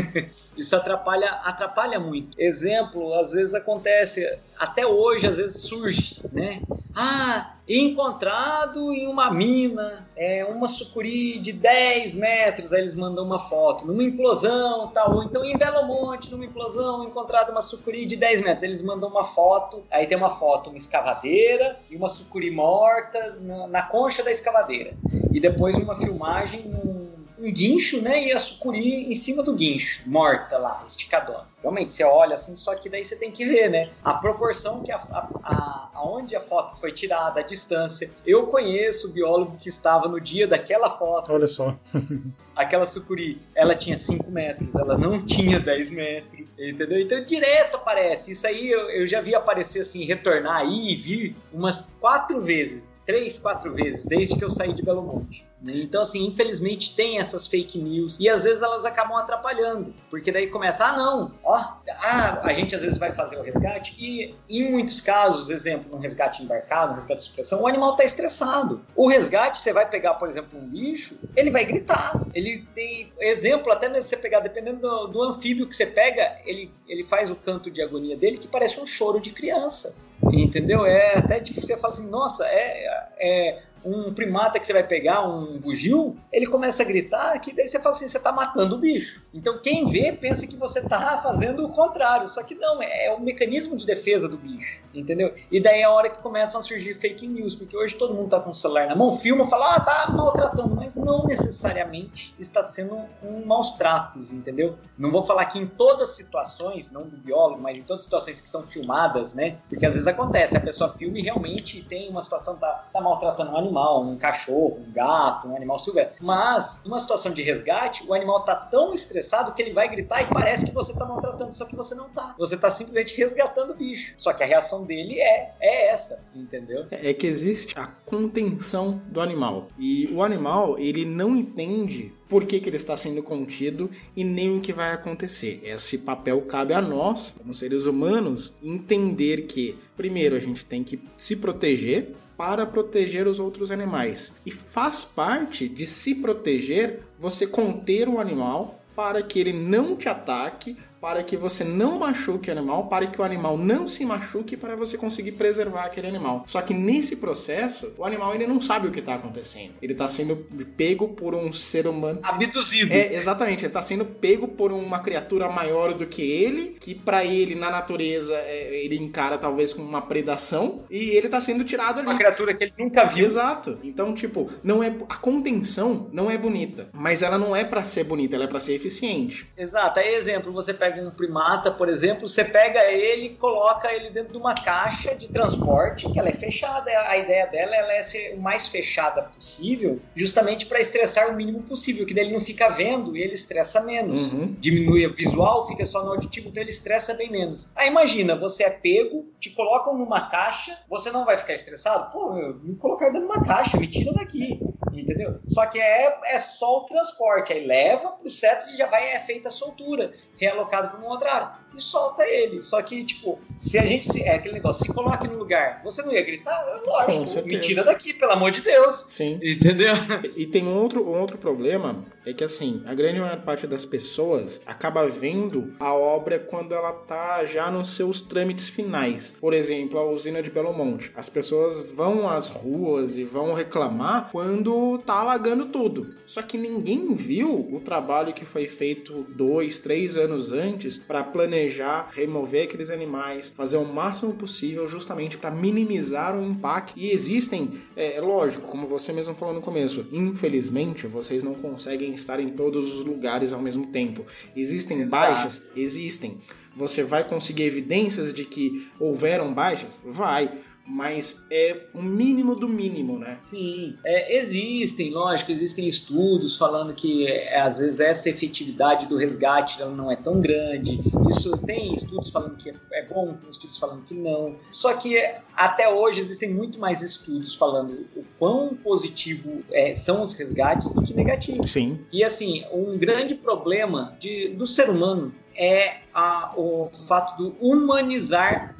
[0.57, 2.40] Isso atrapalha, atrapalha muito.
[2.40, 4.27] Exemplo, às vezes acontece,
[4.59, 6.64] até hoje, às vezes surge, né?
[6.95, 13.39] Ah, encontrado em uma mina, é, uma sucuri de 10 metros, aí eles mandam uma
[13.39, 18.17] foto, numa implosão, tal, ou então em Belo Monte, numa implosão, encontrado uma sucuri de
[18.17, 22.51] 10 metros, eles mandam uma foto, aí tem uma foto, uma escavadeira e uma sucuri
[22.51, 24.95] morta na, na concha da escavadeira,
[25.33, 28.22] e depois uma filmagem num um guincho, né?
[28.24, 31.48] E a sucuri em cima do guincho, morta lá, esticadona.
[31.62, 33.90] Realmente, você olha assim, só que daí você tem que ver, né?
[34.03, 38.11] A proporção que a, a, a, aonde a foto foi tirada, a distância.
[38.26, 41.33] Eu conheço o biólogo que estava no dia daquela foto.
[41.33, 41.76] Olha só.
[42.55, 47.00] aquela sucuri, ela tinha 5 metros, ela não tinha 10 metros, entendeu?
[47.00, 48.33] Então direto aparece.
[48.33, 52.88] Isso aí eu, eu já vi aparecer assim, retornar aí e vir umas quatro vezes,
[53.05, 55.50] três, quatro vezes, desde que eu saí de Belo Monte.
[55.62, 55.75] Né?
[55.77, 60.46] Então, assim, infelizmente tem essas fake news e às vezes elas acabam atrapalhando, porque daí
[60.46, 64.70] começa, ah, não, ó, ah, a gente às vezes vai fazer o resgate e em
[64.70, 68.81] muitos casos, exemplo, um resgate embarcado, um resgate de supressão, o animal está estressado.
[68.96, 72.20] O resgate, você vai pegar, por exemplo, um bicho, ele vai gritar.
[72.35, 76.73] Ele tem, exemplo, até mesmo você pegar, dependendo do, do anfíbio que você pega, ele,
[76.88, 79.94] ele faz o canto de agonia dele que parece um choro de criança.
[80.23, 80.85] Entendeu?
[80.85, 85.27] É até tipo, você fala assim, nossa, é, é um primata que você vai pegar,
[85.27, 88.79] um bugio, ele começa a gritar que daí você fala assim, você está matando o
[88.79, 89.27] bicho.
[89.33, 93.12] Então quem vê pensa que você está fazendo o contrário, só que não, é, é
[93.12, 95.35] o mecanismo de defesa do bicho, entendeu?
[95.51, 98.27] E daí é a hora que começam a surgir fake news, porque hoje todo mundo
[98.27, 102.64] está com o celular na mão, filma, fala, ah, tá maltratando, mas não necessariamente está
[102.64, 104.77] sendo um maus tratos, entendeu?
[104.99, 108.05] Não vou falar que em todas as situações, não do biólogo, mas em todas as
[108.05, 109.59] situações que são filmadas, né?
[109.69, 113.53] Porque às vezes acontece, a pessoa filma e realmente tem uma situação, tá, tá maltratando
[113.53, 116.17] um animal, animal, um cachorro, um gato, um animal silvestre.
[116.21, 120.27] Mas, numa situação de resgate, o animal tá tão estressado que ele vai gritar e
[120.27, 122.35] parece que você tá maltratando, só que você não tá.
[122.39, 124.15] Você tá simplesmente resgatando o bicho.
[124.17, 126.87] Só que a reação dele é, é essa, entendeu?
[126.91, 129.69] É, é que existe a contenção do animal.
[129.79, 134.57] E o animal, ele não entende por que, que, ele está sendo contido e nem
[134.57, 135.61] o que vai acontecer.
[135.65, 141.01] Esse papel cabe a nós, como seres humanos, entender que, primeiro, a gente tem que
[141.19, 144.33] se proteger para proteger os outros animais.
[144.46, 150.09] E faz parte de se proteger você conter o animal para que ele não te
[150.09, 154.57] ataque para que você não machuque o animal, para que o animal não se machuque,
[154.57, 156.43] para você conseguir preservar aquele animal.
[156.47, 159.73] Só que nesse processo, o animal ele não sabe o que está acontecendo.
[159.81, 160.37] Ele está sendo
[160.77, 162.21] pego por um ser humano.
[162.23, 162.93] Abduzido.
[162.93, 163.61] É, exatamente.
[163.61, 167.71] Ele está sendo pego por uma criatura maior do que ele, que para ele, na
[167.71, 172.09] natureza, é, ele encara talvez como uma predação, e ele está sendo tirado ali.
[172.09, 173.25] Uma criatura que ele nunca viu.
[173.25, 173.79] Exato.
[173.83, 178.05] Então, tipo, não é a contenção não é bonita, mas ela não é para ser
[178.05, 179.49] bonita, ela é para ser eficiente.
[179.57, 180.01] Exato.
[180.01, 184.11] Aí, exemplo, você pega pega um primata, por exemplo, você pega ele e coloca ele
[184.11, 186.90] dentro de uma caixa de transporte, que ela é fechada.
[187.09, 192.05] A ideia dela é ser o mais fechada possível, justamente para estressar o mínimo possível,
[192.07, 194.33] que daí ele não fica vendo e ele estressa menos.
[194.33, 194.57] Uhum.
[194.59, 197.70] Diminui o visual, fica só no auditivo, então ele estressa bem menos.
[197.76, 202.11] Aí imagina, você é pego, te colocam numa caixa, você não vai ficar estressado?
[202.11, 204.61] Pô, me colocaram dentro de uma caixa, me tira daqui
[205.01, 205.41] entendeu?
[205.47, 209.21] Só que é, é só o transporte, aí leva pro CETS e já vai é
[209.21, 212.63] feita a soltura, realocado para um outro área e solta ele.
[212.63, 216.03] Só que, tipo, se a gente se, é aquele negócio, se coloque no lugar, você
[216.03, 216.81] não ia gritar?
[216.87, 219.05] Lógico, me tira daqui, pelo amor de Deus.
[219.09, 219.39] Sim.
[219.43, 219.95] Entendeu?
[220.37, 223.67] E, e tem um outro, um outro problema, é que assim, a grande maior parte
[223.67, 229.35] das pessoas acaba vendo a obra quando ela tá já nos seus trâmites finais.
[229.41, 231.11] Por exemplo, a usina de Belo Monte.
[231.15, 236.15] As pessoas vão às ruas e vão reclamar quando tá alagando tudo.
[236.27, 241.60] Só que ninguém viu o trabalho que foi feito dois, três anos antes para planejar
[241.61, 246.94] planejar, remover aqueles animais, fazer o máximo possível justamente para minimizar o impacto.
[246.96, 252.14] E existem, é, é lógico, como você mesmo falou no começo, infelizmente vocês não conseguem
[252.14, 254.25] estar em todos os lugares ao mesmo tempo.
[254.57, 255.11] Existem Exato.
[255.11, 255.66] baixas?
[255.77, 256.38] Existem.
[256.77, 260.01] Você vai conseguir evidências de que houveram baixas?
[260.05, 260.51] Vai
[260.90, 263.38] mas é o mínimo do mínimo, né?
[263.40, 269.81] Sim, é, existem, lógico, existem estudos falando que é, às vezes essa efetividade do resgate
[269.85, 271.00] não é tão grande.
[271.31, 274.57] Isso tem estudos falando que é bom, tem estudos falando que não.
[274.72, 275.16] Só que
[275.55, 281.03] até hoje existem muito mais estudos falando o quão positivo é, são os resgates do
[281.03, 281.70] que negativos.
[281.70, 282.00] Sim.
[282.12, 288.75] E assim, um grande problema de, do ser humano é a, o fato do humanizar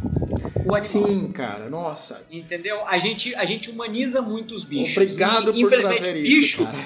[0.65, 0.81] o animal.
[0.81, 2.23] Sim, cara, nossa.
[2.31, 2.87] Entendeu?
[2.87, 4.97] A gente, a gente humaniza muito os bichos.
[4.97, 6.79] Obrigado e, por trazer o isso, bicho, cara.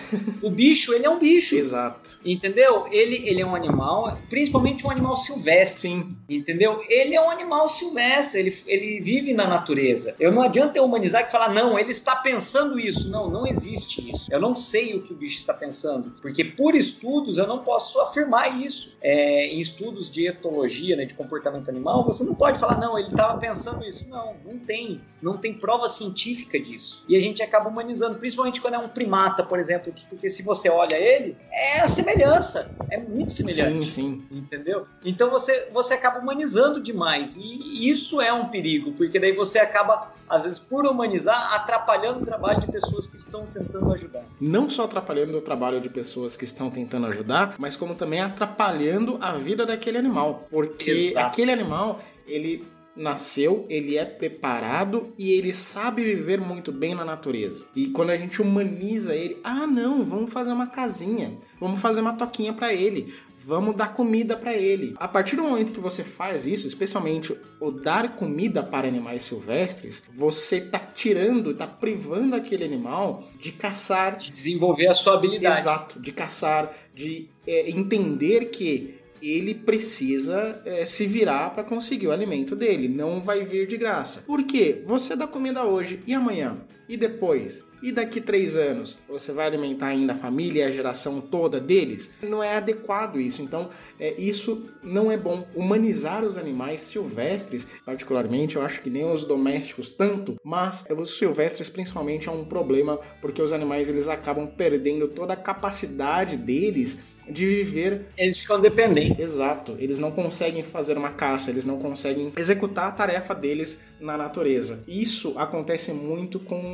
[0.43, 1.57] o bicho, ele é um bicho.
[1.57, 2.19] Exato.
[2.25, 2.87] Entendeu?
[2.91, 5.81] Ele, ele é um animal, principalmente um animal silvestre.
[5.81, 6.17] Sim.
[6.29, 6.83] Entendeu?
[6.89, 10.15] Ele é um animal silvestre, ele, ele vive na natureza.
[10.19, 13.09] Eu não adianta eu humanizar e falar, não, ele está pensando isso.
[13.11, 14.33] Não, não existe isso.
[14.33, 16.15] Eu não sei o que o bicho está pensando.
[16.23, 18.95] Porque por estudos eu não posso afirmar isso.
[19.03, 23.09] É, em estudos de etologia, né, de comportamento animal, você não pode falar, não, ele
[23.09, 24.09] estava pensando isso.
[24.09, 25.01] Não, não tem.
[25.23, 27.03] Não tem prova científica disso.
[27.09, 30.43] E a gente acaba humanizando, principalmente quando é um primata, por exemplo, que, porque se
[30.43, 32.71] você olha ele, é a semelhança.
[32.91, 33.89] É muito semelhante.
[33.89, 34.37] Sim, sim.
[34.37, 34.87] Entendeu?
[35.05, 37.37] Então você, você acaba humanizando demais.
[37.37, 42.27] E isso é um perigo, porque daí você acaba, às vezes, por humanizar, atrapalhando o
[42.27, 44.25] trabalho de pessoas que estão tentando ajudar.
[44.41, 49.19] Não só atrapalhando o trabalho de pessoas que estão tentando ajudar, mas como também atrapalhando
[49.21, 50.24] a vida daquele animal.
[50.33, 51.27] Porque Exato.
[51.27, 52.65] aquele animal, ele
[52.97, 57.65] nasceu, ele é preparado e ele sabe viver muito bem na natureza.
[57.75, 62.13] E quando a gente humaniza ele, ah não, vamos fazer uma casinha, vamos fazer uma
[62.13, 63.13] toquinha para ele,
[63.45, 64.95] vamos dar comida para ele.
[64.97, 70.03] A partir do momento que você faz isso, especialmente o dar comida para animais silvestres,
[70.15, 75.59] você tá tirando, tá privando aquele animal de caçar, De desenvolver a sua habilidade.
[75.59, 82.13] Exato, de caçar, de é, entender que ele precisa é, se virar para conseguir o
[82.13, 84.23] alimento dele, não vai vir de graça.
[84.27, 84.83] Por quê?
[84.87, 86.59] Você dá comida hoje e amanhã?
[86.89, 87.65] E depois?
[87.85, 88.99] E daqui três anos?
[89.07, 92.11] Você vai alimentar ainda a família e a geração toda deles?
[92.23, 93.43] Não é adequado isso.
[93.43, 93.69] Então,
[94.01, 95.47] é, isso não é bom.
[95.55, 101.69] Humanizar os animais silvestres, particularmente, eu acho que nem os domésticos tanto, mas os silvestres
[101.69, 107.47] principalmente é um problema porque os animais eles acabam perdendo toda a capacidade deles de
[107.47, 109.23] viver Eles ficam dependentes.
[109.23, 114.17] Exato, eles não conseguem fazer uma caça, eles não conseguem executar a tarefa deles na
[114.17, 114.83] natureza.
[114.87, 116.74] Isso acontece muito com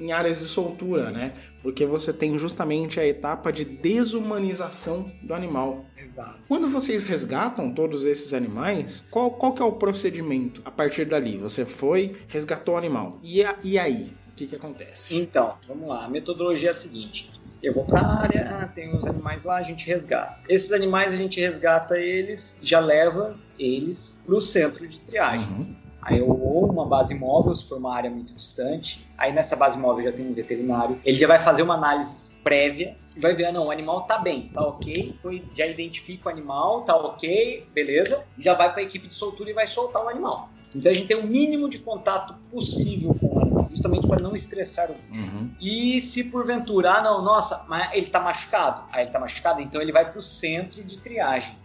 [0.00, 1.32] em áreas de soltura, né?
[1.62, 5.84] Porque você tem justamente a etapa de desumanização do animal.
[5.96, 6.38] Exato.
[6.48, 11.36] Quando vocês resgatam todos esses animais, qual, qual que é o procedimento a partir dali?
[11.36, 13.18] Você foi, resgatou o animal.
[13.22, 14.12] E, a- e aí?
[14.32, 15.16] O que, que acontece?
[15.16, 16.04] Então, vamos lá.
[16.04, 17.30] A metodologia é a seguinte.
[17.60, 20.38] Eu vou para a área, tem os animais lá, a gente resgata.
[20.48, 25.48] Esses animais a gente resgata eles, já leva eles para o centro de triagem.
[25.48, 25.74] Uhum.
[26.00, 29.07] Aí eu ou uma base móvel, se for uma área muito distante.
[29.18, 31.00] Aí nessa base móvel já tem um veterinário.
[31.04, 34.16] Ele já vai fazer uma análise prévia e vai ver, ah, não, o animal tá
[34.16, 35.16] bem, tá ok.
[35.20, 38.24] Foi, já identifica o animal, tá ok, beleza.
[38.38, 40.48] Já vai para a equipe de soltura e vai soltar o animal.
[40.74, 44.34] Então a gente tem o mínimo de contato possível com o animal, justamente para não
[44.34, 45.36] estressar o bicho.
[45.36, 45.50] Uhum.
[45.60, 48.82] E se porventura, ah, não, nossa, mas ele tá machucado.
[48.92, 51.56] Aí ele tá machucado, então ele vai pro centro de triagem.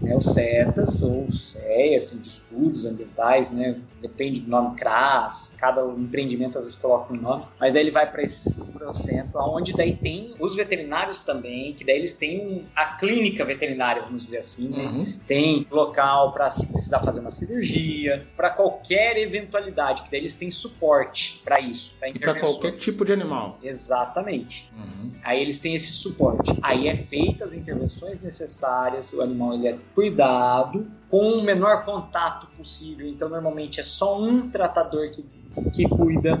[0.00, 3.78] Né, o CETAS ou o CEA, assim, de estudos ambientais, né?
[4.00, 8.10] Depende do nome CRAS, cada empreendimento às vezes coloca um nome, mas daí ele vai
[8.10, 8.60] para esse
[8.94, 14.24] centro, onde daí tem os veterinários também, que daí eles têm a clínica veterinária, vamos
[14.24, 14.84] dizer assim, né?
[14.84, 15.18] Uhum.
[15.26, 20.50] tem local para se precisar fazer uma cirurgia, para qualquer eventualidade, que daí eles têm
[20.50, 23.58] suporte para isso, para E para qualquer tipo de animal.
[23.62, 24.70] Exatamente.
[24.74, 25.12] Uhum.
[25.22, 26.58] Aí eles têm esse suporte.
[26.62, 32.46] Aí é feitas as intervenções necessárias, o animal ele é cuidado com o menor contato
[32.56, 33.06] possível.
[33.06, 35.24] Então normalmente é só um tratador que,
[35.72, 36.38] que cuida.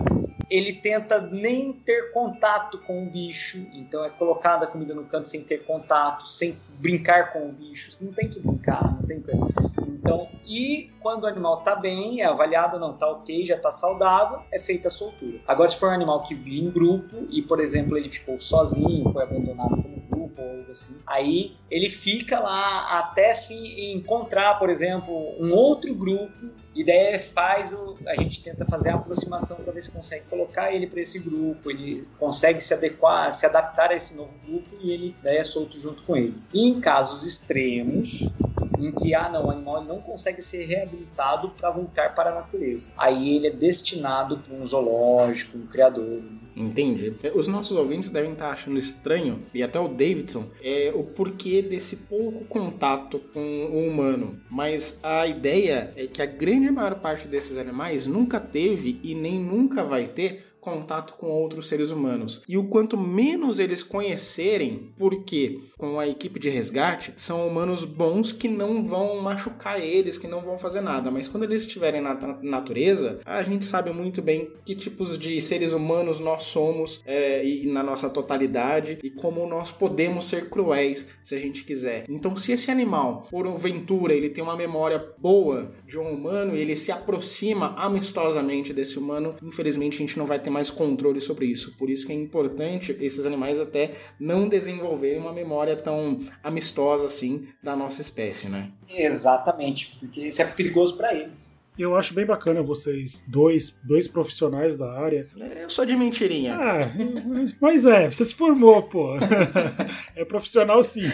[0.48, 5.28] Ele tenta nem ter contato com o bicho, então é colocada a comida no canto
[5.28, 7.90] sem ter contato, sem brincar com o bicho.
[8.00, 9.30] Não tem que brincar, não tem que...
[10.10, 14.40] Então, e quando o animal tá bem, é avaliado, não tá ok, já tá saudável,
[14.50, 15.38] é feita a soltura.
[15.46, 19.08] Agora, se for um animal que vive em grupo e, por exemplo, ele ficou sozinho,
[19.12, 19.99] foi abandonado pelo
[20.70, 23.54] assim, aí ele fica lá até se
[23.92, 28.94] encontrar, por exemplo, um outro grupo e daí faz o, a gente tenta fazer a
[28.94, 33.44] aproximação para ver se consegue colocar ele para esse grupo, ele consegue se adequar, se
[33.44, 36.34] adaptar a esse novo grupo e ele daí é solto junto com ele.
[36.54, 38.28] E em casos extremos,
[38.78, 42.92] em que ah não, o animal não consegue ser reabilitado para voltar para a natureza.
[42.96, 46.22] Aí ele é destinado para um zoológico, um criador.
[46.60, 47.12] Entendi.
[47.34, 51.96] Os nossos ouvintes devem estar achando estranho, e até o Davidson, é o porquê desse
[51.96, 54.38] pouco contato com o humano.
[54.50, 59.38] Mas a ideia é que a grande maior parte desses animais nunca teve e nem
[59.40, 62.42] nunca vai ter contato com outros seres humanos.
[62.48, 68.32] E o quanto menos eles conhecerem, porque com a equipe de resgate são humanos bons
[68.32, 72.14] que não vão machucar eles, que não vão fazer nada, mas quando eles estiverem na
[72.42, 77.66] natureza, a gente sabe muito bem que tipos de seres humanos nós somos é, e
[77.66, 82.04] na nossa totalidade e como nós podemos ser cruéis se a gente quiser.
[82.08, 86.60] Então, se esse animal, por ventura, ele tem uma memória boa de um humano e
[86.60, 91.46] ele se aproxima amistosamente desse humano, infelizmente a gente não vai ter mais controle sobre
[91.46, 91.74] isso.
[91.76, 97.48] Por isso que é importante esses animais até não desenvolverem uma memória tão amistosa assim
[97.62, 98.70] da nossa espécie, né?
[98.88, 101.59] Exatamente, porque isso é perigoso para eles.
[101.78, 105.26] Eu acho bem bacana vocês, dois, dois profissionais da área.
[105.62, 106.54] Eu sou de mentirinha.
[106.54, 106.90] Ah,
[107.60, 109.08] mas é, você se formou, pô.
[110.14, 111.04] É profissional sim.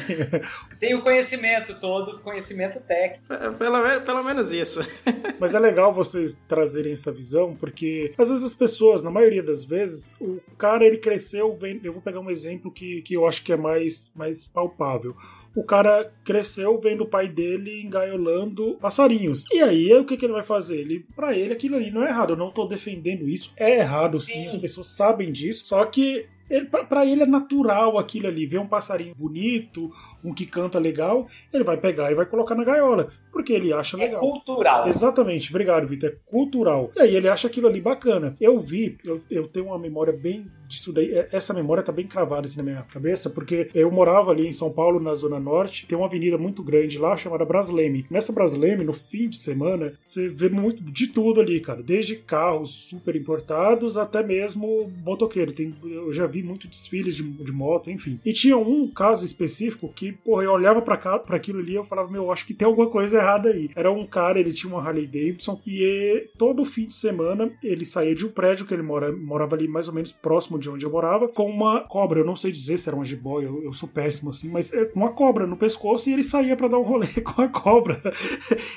[0.80, 3.26] Tem o conhecimento todo, conhecimento técnico.
[3.58, 4.80] Pelo, pelo menos isso.
[5.38, 9.64] Mas é legal vocês trazerem essa visão, porque às vezes as pessoas, na maioria das
[9.64, 13.52] vezes, o cara ele cresceu, eu vou pegar um exemplo que, que eu acho que
[13.52, 15.14] é mais, mais palpável
[15.56, 19.46] o cara cresceu vendo o pai dele engaiolando passarinhos.
[19.50, 20.80] E aí, o que, que ele vai fazer?
[20.80, 22.34] Ele, para ele, aquilo ali não é errado.
[22.34, 23.50] Eu não tô defendendo isso.
[23.56, 24.42] É errado, sim.
[24.42, 24.46] sim.
[24.48, 25.64] As pessoas sabem disso.
[25.64, 29.90] Só que ele, para ele é natural aquilo ali, ver um passarinho bonito,
[30.22, 33.96] um que canta legal, ele vai pegar e vai colocar na gaiola, porque ele acha
[33.96, 34.20] é legal.
[34.22, 34.88] É cultural.
[34.88, 36.10] Exatamente, obrigado, Vitor.
[36.10, 36.90] É cultural.
[36.96, 38.36] E aí ele acha aquilo ali bacana.
[38.40, 42.06] Eu vi, eu, eu tenho uma memória bem disso daí, é, essa memória tá bem
[42.06, 45.86] cravada assim na minha cabeça, porque eu morava ali em São Paulo, na Zona Norte,
[45.86, 48.06] tem uma avenida muito grande lá chamada Brasleme.
[48.10, 52.70] Nessa Brasleme, no fim de semana, você vê muito de tudo ali, cara, desde carros
[52.70, 55.52] super importados até mesmo motoqueiro.
[55.52, 58.20] Tem, eu já vi muito desfiles de, de moto, enfim.
[58.24, 60.96] E tinha um caso específico que, porra, eu olhava para
[61.36, 63.70] aquilo ali eu falava, meu, acho que tem alguma coisa errada aí.
[63.74, 68.14] Era um cara, ele tinha uma Harley Davidson e todo fim de semana ele saía
[68.14, 70.84] de um prédio que ele mora, morava ali mais ou menos próximo próximo de onde
[70.84, 72.20] eu morava, com uma cobra.
[72.20, 74.90] Eu não sei dizer se era uma jiboia, eu, eu sou péssimo assim, mas é
[74.94, 78.00] uma cobra no pescoço e ele saía para dar um rolê com a cobra.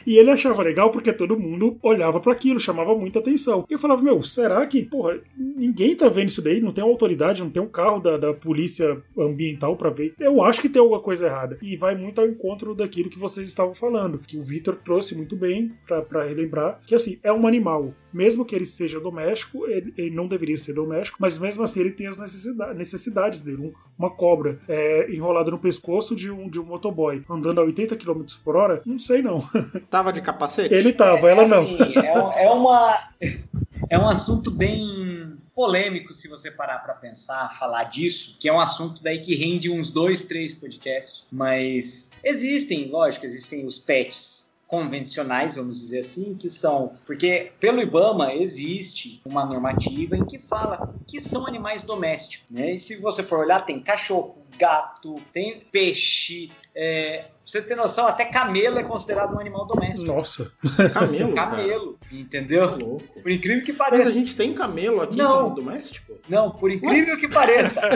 [0.05, 3.65] e ele achava legal porque todo mundo olhava para aquilo, chamava muita atenção.
[3.69, 6.61] E eu falava, meu, será que, porra, ninguém tá vendo isso daí?
[6.61, 10.13] Não tem uma autoridade, não tem um carro da, da polícia ambiental para ver.
[10.19, 11.57] Eu acho que tem alguma coisa errada.
[11.61, 15.36] E vai muito ao encontro daquilo que vocês estavam falando, que o Victor trouxe muito
[15.36, 17.93] bem para relembrar, que assim, é um animal.
[18.11, 21.91] Mesmo que ele seja doméstico, ele, ele não deveria ser doméstico, mas mesmo assim ele
[21.91, 23.67] tem as necessidades, necessidades dele.
[23.67, 27.95] Um, uma cobra é, enrolada no pescoço de um, de um motoboy andando a 80
[27.97, 29.43] km por hora, não sei não.
[29.89, 30.74] Tava de capacete?
[30.74, 31.63] Ele tava, é, ela não.
[31.63, 33.09] Assim, é, é, uma,
[33.89, 38.59] é um assunto bem polêmico se você parar para pensar, falar disso, que é um
[38.59, 45.55] assunto daí que rende uns dois, três podcasts, mas existem, lógico, existem os pets convencionais,
[45.55, 46.93] vamos dizer assim, que são.
[47.03, 52.51] Porque pelo IBAMA existe uma normativa em que fala que são animais domésticos.
[52.51, 52.74] Né?
[52.74, 58.26] E se você for olhar, tem cachorro, gato, tem peixe, é, você ter noção, até
[58.26, 60.06] camelo é considerado um animal doméstico.
[60.06, 60.52] Nossa.
[60.94, 61.34] Camelo?
[61.34, 62.22] camelo, cara.
[62.22, 62.78] entendeu?
[62.78, 63.22] Louco.
[63.22, 63.98] Por incrível que pareça.
[63.98, 66.14] Mas a gente tem camelo aqui não, doméstico?
[66.30, 67.20] Não, por incrível Ué?
[67.20, 67.82] que pareça.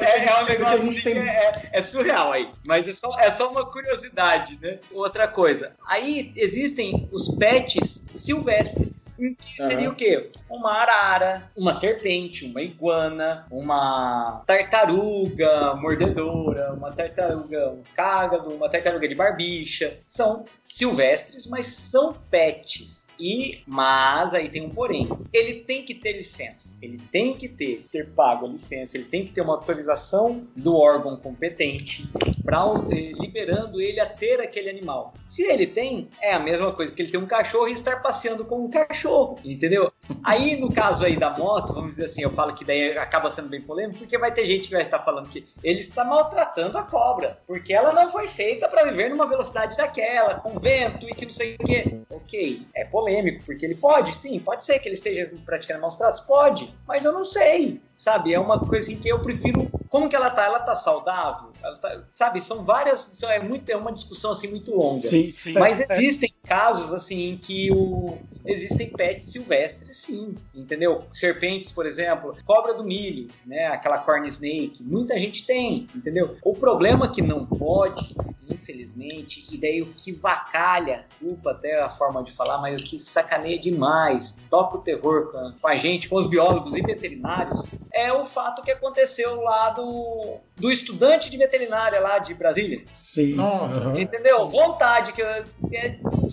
[0.00, 1.18] é, é um negócio assim tem...
[1.18, 2.48] é, é, surreal aí.
[2.66, 4.78] Mas é só, é só uma curiosidade, né?
[4.90, 5.72] Outra coisa.
[5.86, 9.14] Aí existem os pets silvestres.
[9.18, 9.92] Que seria uhum.
[9.92, 10.30] o quê?
[10.48, 18.77] Uma arara, uma serpente, uma iguana, uma tartaruga mordedora, uma tartaruga um cágado, uma tartaruga
[19.08, 19.98] de barbicha.
[20.04, 23.07] São silvestres, mas são pets.
[23.18, 25.08] E, mas aí tem um porém.
[25.32, 26.78] Ele tem que ter licença.
[26.80, 28.96] Ele tem que ter, ter pago a licença.
[28.96, 32.08] Ele tem que ter uma autorização do órgão competente
[32.44, 35.12] para eh, liberando ele a ter aquele animal.
[35.28, 38.44] Se ele tem, é a mesma coisa que ele ter um cachorro e estar passeando
[38.44, 39.92] com um cachorro, entendeu?
[40.24, 43.48] Aí no caso aí da moto, vamos dizer assim, eu falo que daí acaba sendo
[43.48, 46.82] bem polêmico, porque vai ter gente que vai estar falando que ele está maltratando a
[46.82, 51.26] cobra, porque ela não foi feita para viver numa velocidade daquela, com vento e que
[51.26, 52.00] não sei o quê.
[52.10, 55.96] Ok, é polêmico polêmico, porque ele pode, sim, pode ser que ele esteja praticando maus
[55.96, 58.34] tratos, pode, mas eu não sei, sabe?
[58.34, 59.70] É uma coisa assim que eu prefiro.
[59.88, 60.44] Como que ela tá?
[60.44, 61.50] Ela tá saudável?
[61.62, 62.40] Ela tá, sabe?
[62.40, 63.22] São várias.
[63.22, 64.98] É, muito, é uma discussão assim muito longa.
[64.98, 65.52] Sim, sim.
[65.54, 65.84] Mas é.
[65.94, 71.04] existem casos assim em que o, existem pets silvestres, sim, entendeu?
[71.12, 73.66] Serpentes, por exemplo, cobra do milho, né?
[73.66, 74.82] Aquela corn snake.
[74.82, 76.36] Muita gente tem, entendeu?
[76.42, 78.14] O problema é que não pode
[78.50, 82.98] infelizmente, e daí o que vacalha, culpa até a forma de falar, mas o que
[82.98, 88.24] sacaneia demais, toca o terror com, a gente, com os biólogos e veterinários, é o
[88.24, 92.82] fato que aconteceu lá do, do estudante de veterinária lá de Brasília.
[92.92, 93.34] Sim.
[93.34, 93.88] Nossa.
[93.88, 93.98] Uhum.
[93.98, 94.48] Entendeu?
[94.48, 95.44] Vontade que, é,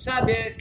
[0.06, 0.56] sabe, é,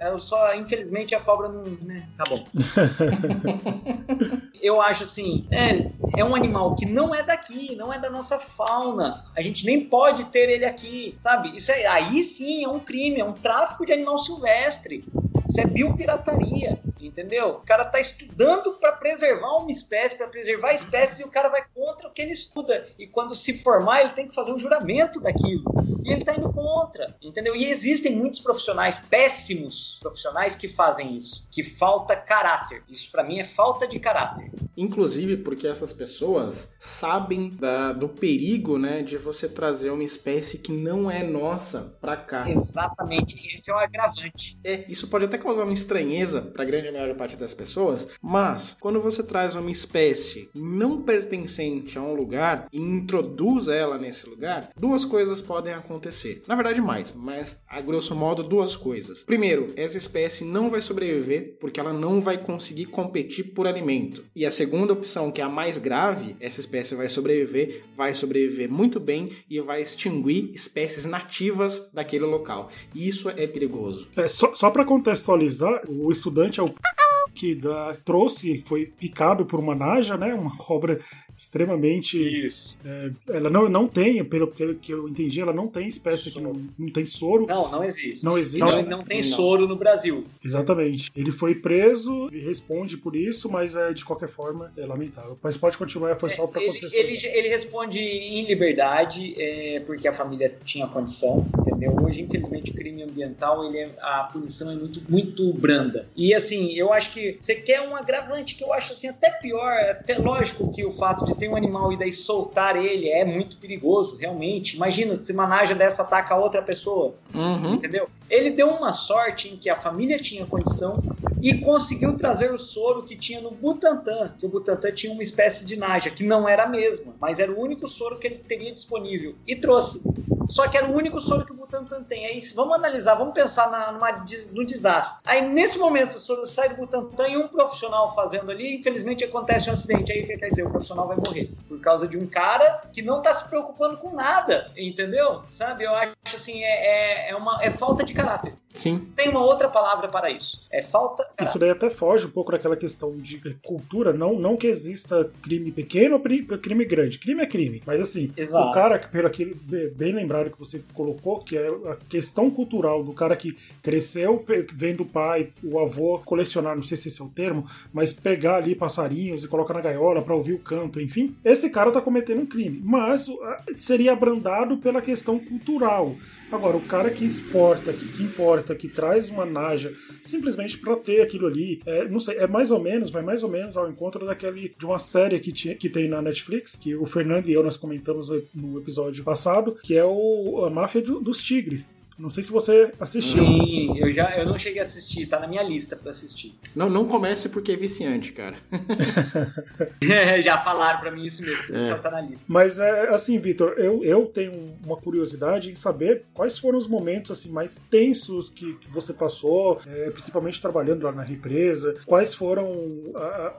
[0.00, 1.62] Eu só, infelizmente, a cobra não.
[1.82, 2.08] Né?
[2.16, 2.44] Tá bom.
[4.60, 8.38] eu acho assim, é, é um animal que não é daqui, não é da nossa
[8.38, 9.24] fauna.
[9.36, 11.56] A gente nem pode ter ele aqui, sabe?
[11.56, 15.04] Isso é, aí sim é um crime, é um tráfico de animal silvestre.
[15.48, 17.48] Isso é biopirataria, entendeu?
[17.48, 21.48] O cara tá estudando para preservar uma espécie, para preservar a espécie, e o cara
[21.48, 22.86] vai contra o que ele estuda.
[22.98, 25.64] E quando se formar, ele tem que fazer um juramento daquilo.
[26.04, 27.54] E ele tá indo contra, entendeu?
[27.54, 31.46] E existem muitos profissionais, péssimos profissionais, que fazem isso.
[31.50, 32.82] Que falta caráter.
[32.88, 34.50] Isso para mim é falta de caráter.
[34.76, 40.72] Inclusive porque essas pessoas sabem da, do perigo, né, de você trazer uma espécie que
[40.72, 42.48] não é nossa para cá.
[42.50, 44.58] Exatamente, esse é o agravante.
[44.64, 48.76] É, isso pode até causar uma estranheza para a grande maior parte das pessoas, mas
[48.80, 54.70] quando você traz uma espécie não pertencente a um lugar e introduz ela nesse lugar,
[54.76, 56.42] duas coisas podem acontecer.
[56.46, 59.22] Na verdade, mais, mas a grosso modo duas coisas.
[59.22, 64.24] Primeiro, essa espécie não vai sobreviver porque ela não vai conseguir competir por alimento.
[64.34, 68.70] E a segunda opção, que é a mais grave, essa espécie vai sobreviver, vai sobreviver
[68.70, 72.70] muito bem e vai extinguir espécies nativas daquele local.
[72.94, 74.08] E isso é perigoso.
[74.16, 76.72] É, só só para contextualizar, o estudante é o
[77.34, 80.32] que da, trouxe, foi picado por uma naja, né?
[80.34, 80.98] Uma cobra
[81.36, 82.20] extremamente.
[82.46, 82.78] Isso.
[82.84, 86.52] É, ela não, não tem, pelo que eu entendi, ela não tem espécie que não,
[86.78, 87.46] não tem soro.
[87.46, 88.24] Não, não existe.
[88.24, 88.60] Não existe.
[88.60, 89.36] Não, não tem não.
[89.36, 90.24] soro no Brasil.
[90.44, 91.10] Exatamente.
[91.14, 95.38] Ele foi preso e responde por isso, mas é, de qualquer forma é lamentável.
[95.42, 100.12] Mas pode continuar, foi só para ele, ele, ele responde em liberdade, é, porque a
[100.12, 101.96] família tinha condição, entendeu?
[102.00, 106.08] Hoje, infelizmente, o crime ambiental, ele é, a punição é muito, muito branda.
[106.16, 109.72] E assim, eu acho que você quer um agravante que eu acho assim até pior,
[109.90, 113.56] até lógico que o fato de ter um animal e daí soltar ele é muito
[113.56, 114.76] perigoso, realmente.
[114.76, 117.74] Imagina se uma naja dessa ataca outra pessoa, uhum.
[117.74, 118.08] entendeu?
[118.30, 121.02] Ele deu uma sorte em que a família tinha condição
[121.40, 125.64] e conseguiu trazer o soro que tinha no Butantan, que o Butantan tinha uma espécie
[125.64, 128.72] de naja, que não era a mesma, mas era o único soro que ele teria
[128.72, 130.00] disponível, e trouxe.
[130.48, 132.26] Só que era o único soro que o Butantan tem.
[132.26, 135.22] Aí vamos analisar, vamos pensar na, numa, no desastre.
[135.24, 139.68] Aí nesse momento o soro sai do Butantan e um profissional fazendo ali, infelizmente acontece
[139.68, 140.12] um acidente.
[140.12, 140.66] Aí o que quer dizer?
[140.66, 141.50] O profissional vai morrer.
[141.68, 145.42] Por causa de um cara que não está se preocupando com nada, entendeu?
[145.46, 145.84] Sabe?
[145.84, 148.54] Eu acho assim, é, é, é, uma, é falta de caráter.
[148.74, 149.06] Sim.
[149.14, 150.60] Tem uma outra palavra para isso.
[150.70, 151.24] É falta.
[151.40, 154.12] Isso daí até foge um pouco daquela questão de cultura.
[154.12, 157.20] Não, não que exista crime pequeno ou crime grande.
[157.20, 157.82] Crime é crime.
[157.86, 158.68] Mas assim, Exato.
[158.68, 163.12] o cara, pelo aquele bem lembrado que você colocou, que é a questão cultural do
[163.12, 167.28] cara que cresceu vendo o pai, o avô colecionar, não sei se esse é o
[167.28, 171.34] termo, mas pegar ali passarinhos e colocar na gaiola para ouvir o canto, enfim.
[171.44, 172.80] Esse cara tá cometendo um crime.
[172.84, 173.26] Mas
[173.74, 176.14] seria abrandado pela questão cultural.
[176.54, 179.92] Agora, o cara que exporta, que, que importa, que traz uma naja
[180.22, 183.50] simplesmente para ter aquilo ali, é, não sei, é mais ou menos, vai mais ou
[183.50, 187.06] menos ao encontro daquele de uma série que, tinha, que tem na Netflix, que o
[187.06, 191.42] Fernando e eu nós comentamos no episódio passado, que é o a máfia do, dos
[191.42, 191.90] tigres.
[192.18, 193.44] Não sei se você assistiu.
[193.44, 196.54] Sim, eu já eu não cheguei a assistir, tá na minha lista para assistir.
[196.74, 198.54] Não, não comece porque é viciante, cara.
[200.42, 201.88] já falaram para mim isso mesmo, por isso é.
[201.88, 202.44] que ela tá na lista.
[202.48, 204.52] Mas é assim, Vitor, eu, eu tenho
[204.84, 209.80] uma curiosidade em saber quais foram os momentos assim mais tensos que, que você passou,
[209.86, 211.96] é, principalmente trabalhando lá na represa.
[212.06, 212.72] Quais foram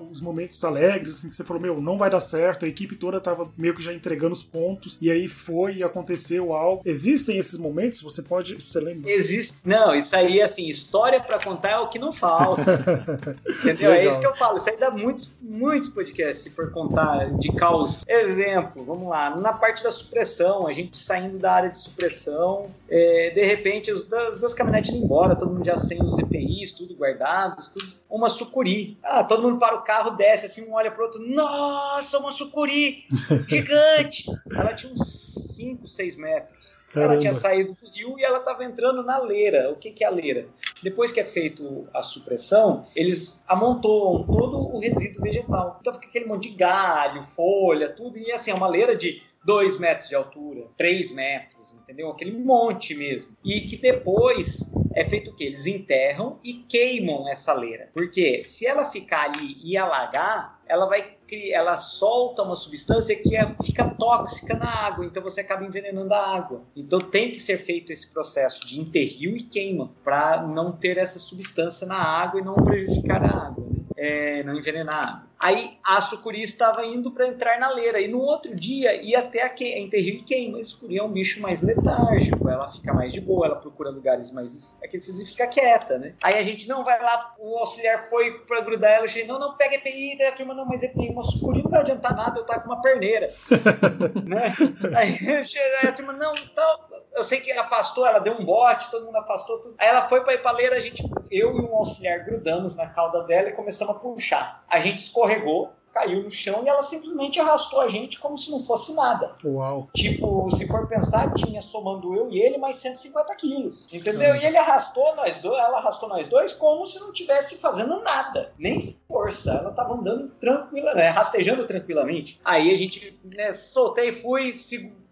[0.10, 3.20] os momentos alegres assim que você falou, meu, não vai dar certo, a equipe toda
[3.20, 6.82] tava meio que já entregando os pontos e aí foi e aconteceu algo.
[6.86, 8.64] Existem esses momentos, você pode pode.
[8.64, 9.10] Você lembra?
[9.10, 9.58] Existe.
[9.66, 12.62] Não, isso aí, assim, história para contar é o que não falta.
[13.48, 13.92] entendeu?
[13.92, 13.94] Legal.
[13.94, 14.58] É isso que eu falo.
[14.58, 17.98] Isso aí dá muitos, muitos podcasts se for contar de caos.
[18.08, 23.32] Exemplo, vamos lá, na parte da supressão, a gente saindo da área de supressão, é,
[23.32, 26.96] de repente, as duas, duas caminhonetes indo embora, todo mundo já sem os EPIs, tudo
[26.96, 27.86] guardados, tudo.
[28.10, 28.98] Uma sucuri.
[29.04, 31.22] Ah, todo mundo para o carro, desce assim, um olha pro outro.
[31.28, 33.06] Nossa, uma sucuri!
[33.50, 34.26] Gigante!
[34.56, 36.76] Ela tinha uns 5, 6 metros.
[36.96, 37.14] Caramba.
[37.14, 39.70] Ela tinha saído do rio e ela estava entrando na leira.
[39.70, 40.48] O que, que é a leira?
[40.82, 45.78] Depois que é feito a supressão, eles amontoam todo o resíduo vegetal.
[45.82, 48.18] Então fica aquele monte de galho, folha, tudo.
[48.18, 52.10] E assim, é uma leira de 2 metros de altura, 3 metros, entendeu?
[52.10, 53.36] Aquele monte mesmo.
[53.44, 55.44] E que depois é feito o quê?
[55.44, 57.90] Eles enterram e queimam essa leira.
[57.94, 61.15] Porque se ela ficar ali e alagar, ela vai
[61.52, 66.36] ela solta uma substância que é, fica tóxica na água, então você acaba envenenando a
[66.36, 66.62] água.
[66.76, 71.20] Então tem que ser feito esse processo de enterrio e queima para não ter essa
[71.20, 73.75] substância na água e não prejudicar a água.
[74.06, 75.26] É, não envenenar.
[75.40, 79.44] Aí a sucuri estava indo para entrar na leira e no outro dia ia até
[79.44, 80.60] a, que, a enterrir queima.
[80.60, 84.32] A sucuri é um bicho mais letárgico, ela fica mais de boa, ela procura lugares
[84.32, 86.14] mais aquecidos e fica quieta, né?
[86.24, 89.40] Aí a gente não vai lá, o auxiliar foi para grudar ela, eu cheguei, não,
[89.40, 92.40] não, pega EPI, daí a turma, não, mas EPI, uma sucuri não vai adiantar nada,
[92.40, 93.34] eu tá com uma perneira.
[94.26, 94.54] né?
[94.96, 96.80] Aí, aí a turma, não, então,
[97.16, 99.76] eu sei que afastou, ela deu um bote, todo mundo afastou tudo.
[99.78, 103.50] Aí ela foi pra leira, a gente, eu e um auxiliar grudamos na cauda dela
[103.50, 104.64] e começamos a puxar.
[104.68, 108.60] A gente escorregou, caiu no chão e ela simplesmente arrastou a gente como se não
[108.60, 109.30] fosse nada.
[109.46, 109.88] Uau.
[109.96, 113.88] Tipo, se for pensar, tinha somando eu e ele mais 150 quilos.
[113.94, 114.36] Entendeu?
[114.36, 118.52] E ele arrastou nós dois, ela arrastou nós dois como se não tivesse fazendo nada.
[118.60, 119.52] Nem força.
[119.52, 121.08] Ela tava andando tranquila, né?
[121.08, 122.42] Rastejando tranquilamente.
[122.44, 124.52] Aí a gente, né, soltei, fui,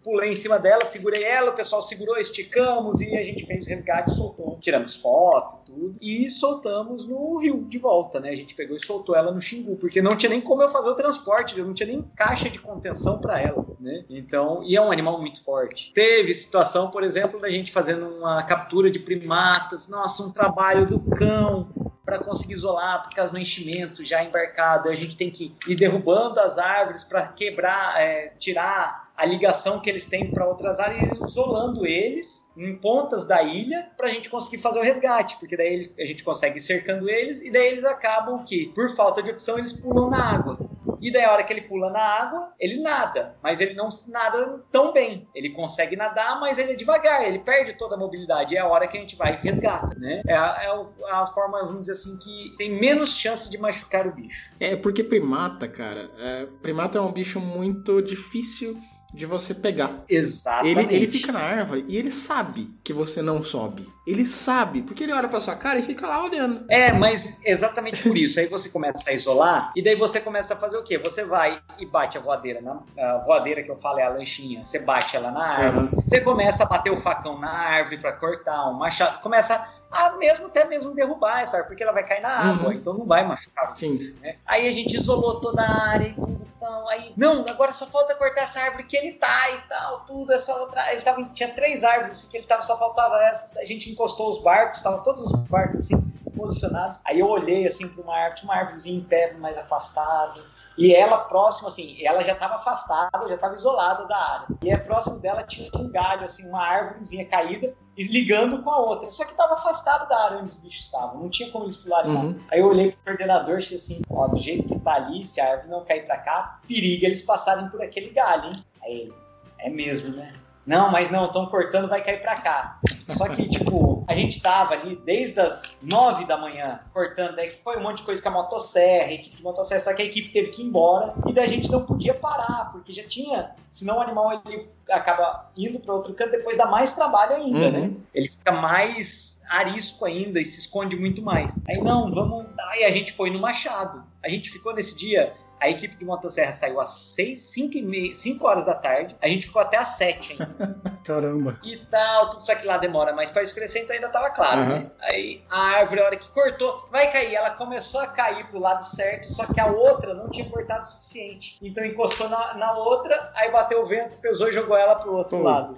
[0.04, 3.68] pulei em cima dela, segurei ela, o pessoal segurou, esticamos e a gente fez o
[3.70, 4.58] resgate, soltou.
[4.60, 8.28] Tiramos foto, tudo, e soltamos no rio de volta, né?
[8.28, 10.90] A gente pegou e soltou ela no Xingu, porque não tinha nem como eu fazer
[10.90, 14.04] o transporte, eu não tinha nem caixa de contenção para ela, né?
[14.10, 15.90] Então, e é um animal muito forte.
[15.94, 21.00] Teve situação, por exemplo, da gente fazendo uma captura de primatas, nossa, um trabalho do
[21.00, 21.68] cão,
[22.04, 24.90] para conseguir isolar, por causa do enchimento já embarcado.
[24.90, 29.88] A gente tem que ir derrubando as árvores para quebrar, é, tirar a ligação que
[29.88, 34.58] eles têm para outras áreas, isolando eles em pontas da ilha para a gente conseguir
[34.58, 38.44] fazer o resgate, porque daí a gente consegue ir cercando eles e daí eles acabam
[38.44, 40.58] que, por falta de opção, eles pulam na água.
[41.04, 44.64] E daí a hora que ele pula na água, ele nada, mas ele não nada
[44.72, 45.28] tão bem.
[45.34, 48.56] Ele consegue nadar, mas ele é devagar, ele perde toda a mobilidade.
[48.56, 50.22] É a hora que a gente vai e resgata, né?
[50.26, 54.12] É a, é a forma, vamos dizer assim, que tem menos chance de machucar o
[54.12, 54.54] bicho.
[54.58, 58.80] É, porque primata, cara, é, primata é um bicho muito difícil
[59.14, 60.04] de você pegar.
[60.08, 60.80] Exatamente.
[60.80, 63.88] Ele, ele fica na árvore e ele sabe que você não sobe.
[64.04, 66.64] Ele sabe, porque ele olha pra sua cara e fica lá olhando.
[66.68, 68.40] É, mas exatamente por isso.
[68.40, 70.98] Aí você começa a isolar e daí você começa a fazer o quê?
[70.98, 72.60] Você vai e bate a voadeira.
[72.60, 74.64] Na, a voadeira que eu falo é a lanchinha.
[74.64, 75.88] Você bate ela na árvore.
[75.94, 76.02] Uhum.
[76.02, 79.20] Você começa a bater o facão na árvore para cortar, um machado.
[79.22, 82.72] Começa a mesmo até mesmo derrubar essa árvore, porque ela vai cair na água, uhum.
[82.72, 84.36] então não vai machucar bicho, né?
[84.44, 86.88] Aí a gente isolou toda a área e tudo tal.
[86.88, 90.54] Aí, não, agora só falta cortar essa árvore que ele tá e tal, tudo, essa
[90.56, 90.92] outra.
[90.92, 93.56] Ele tava, tinha três árvores assim, que ele tava, só faltava essas.
[93.58, 96.00] A gente encostou os barcos, estavam todos os barcos assim,
[96.34, 97.00] posicionados.
[97.04, 100.42] Aí eu olhei assim para uma árvore, tinha uma árvorezinha em pé, mais afastado.
[100.76, 104.46] E ela próxima, assim, ela já estava afastada, já estava isolada da área.
[104.62, 109.08] E é próximo dela tinha um galho, assim, uma árvorezinha caída, ligando com a outra.
[109.08, 111.20] Só que estava afastado da área onde os bichos estavam.
[111.20, 112.28] Não tinha como eles pularem uhum.
[112.30, 112.44] lá.
[112.50, 115.40] Aí eu olhei pro coordenador e disse assim: ó, do jeito que tá ali, se
[115.40, 118.64] a árvore não cair para cá, periga eles passarem por aquele galho, hein?
[118.82, 119.14] Aí ele,
[119.58, 120.34] é mesmo, né?
[120.66, 122.80] Não, mas não, estão cortando, vai cair para cá.
[123.16, 127.76] Só que, tipo, a gente tava ali desde as nove da manhã cortando, daí foi
[127.76, 130.30] um monte de coisa com a motosserra, a equipe de motosserra, só que a equipe
[130.30, 133.98] teve que ir embora e daí a gente não podia parar, porque já tinha, senão
[133.98, 137.78] o animal ele acaba indo para outro canto, depois dá mais trabalho ainda, né?
[137.78, 137.88] uhum.
[137.88, 137.94] né?
[138.14, 141.58] Ele fica mais arisco ainda e se esconde muito mais.
[141.68, 142.46] Aí não, vamos.
[142.70, 144.02] Aí a gente foi no Machado.
[144.24, 145.34] A gente ficou nesse dia
[145.64, 149.16] a equipe de motosserra saiu às 6, 5, e meia, 5 horas da tarde.
[149.22, 150.76] A gente ficou até às 7 ainda.
[151.04, 151.58] Caramba.
[151.62, 154.68] E tal, tudo isso que lá demora mais para escurecer, então ainda tava claro, uhum.
[154.68, 154.90] né?
[155.00, 157.34] Aí a árvore, a hora que cortou, vai cair.
[157.34, 160.84] Ela começou a cair pro lado certo, só que a outra não tinha cortado o
[160.84, 161.58] suficiente.
[161.62, 165.38] Então encostou na, na outra, aí bateu o vento, pesou e jogou ela pro outro
[165.38, 165.44] Puts.
[165.44, 165.72] lado.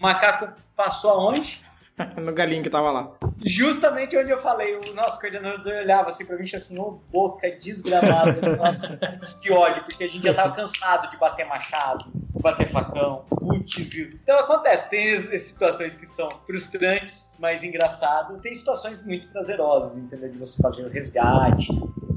[0.00, 1.62] O macaco passou aonde?
[2.16, 3.10] no galinho que tava lá.
[3.44, 6.90] Justamente onde eu falei, o nosso coordenador olhava assim pra mim e assim, ô oh,
[7.12, 8.34] boca desgramada,
[9.42, 12.04] de ódio, porque a gente já tava cansado de bater machado,
[12.40, 19.28] bater facão, putz, Então acontece, tem situações que são frustrantes, mas engraçadas, tem situações muito
[19.28, 20.30] prazerosas, entendeu?
[20.30, 21.72] De você fazer o resgate,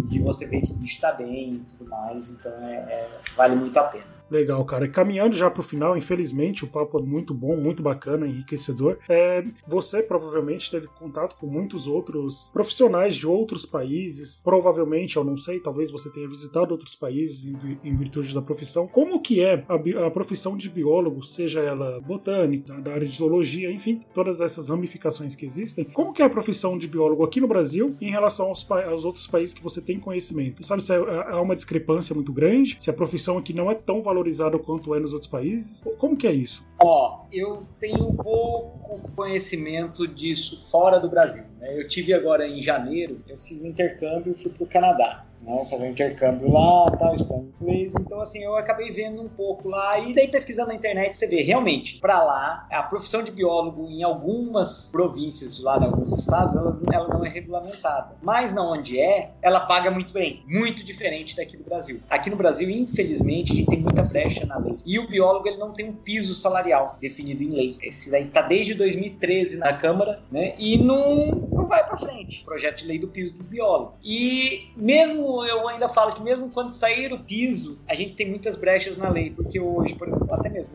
[0.10, 3.56] de você ver que o bicho tá bem e tudo mais, então é, é, vale
[3.56, 4.21] muito a pena.
[4.32, 4.86] Legal, cara.
[4.86, 8.98] E caminhando já pro final, infelizmente, o papo é muito bom, muito bacana, enriquecedor.
[9.10, 14.42] É, você provavelmente teve contato com muitos outros profissionais de outros países.
[14.42, 18.88] Provavelmente, eu não sei, talvez você tenha visitado outros países em, em virtude da profissão.
[18.88, 23.70] Como que é a, a, profissão de biólogo, seja ela botânica, da área de zoologia,
[23.70, 25.84] enfim, todas essas ramificações que existem?
[25.84, 29.28] Como que é a profissão de biólogo aqui no Brasil em relação aos, aos outros
[29.28, 30.66] países que você tem conhecimento?
[30.66, 32.78] Sabe se há uma discrepância muito grande?
[32.80, 35.84] Se a profissão aqui não é tão valorizada valorizado quanto é nos outros países?
[35.98, 36.66] Como que é isso?
[36.80, 41.44] Ó, eu tenho pouco conhecimento disso fora do Brasil.
[41.60, 41.80] Né?
[41.80, 45.26] Eu tive agora em janeiro, eu fiz um intercâmbio e fui para o Canadá.
[45.42, 47.94] Né, fazer um intercâmbio lá, tal, estudando inglês.
[48.00, 51.42] Então, assim, eu acabei vendo um pouco lá e daí pesquisando na internet você vê
[51.42, 56.56] realmente para lá a profissão de biólogo em algumas províncias de lá, em alguns estados,
[56.56, 58.16] ela, ela não é regulamentada.
[58.22, 62.00] Mas na onde é, ela paga muito bem, muito diferente daqui do Brasil.
[62.10, 64.78] Aqui no Brasil, infelizmente, a gente tem muita brecha na lei.
[64.86, 67.78] E o biólogo ele não tem um piso salarial definido em lei.
[67.82, 70.54] Esse daí tá desde 2013 na Câmara, né?
[70.58, 72.44] E não, não vai para frente.
[72.44, 73.94] Projeto de lei do piso do biólogo.
[74.04, 78.56] E mesmo eu ainda falo que mesmo quando sair o piso, a gente tem muitas
[78.56, 80.74] brechas na lei, porque hoje, por exemplo, até mesmo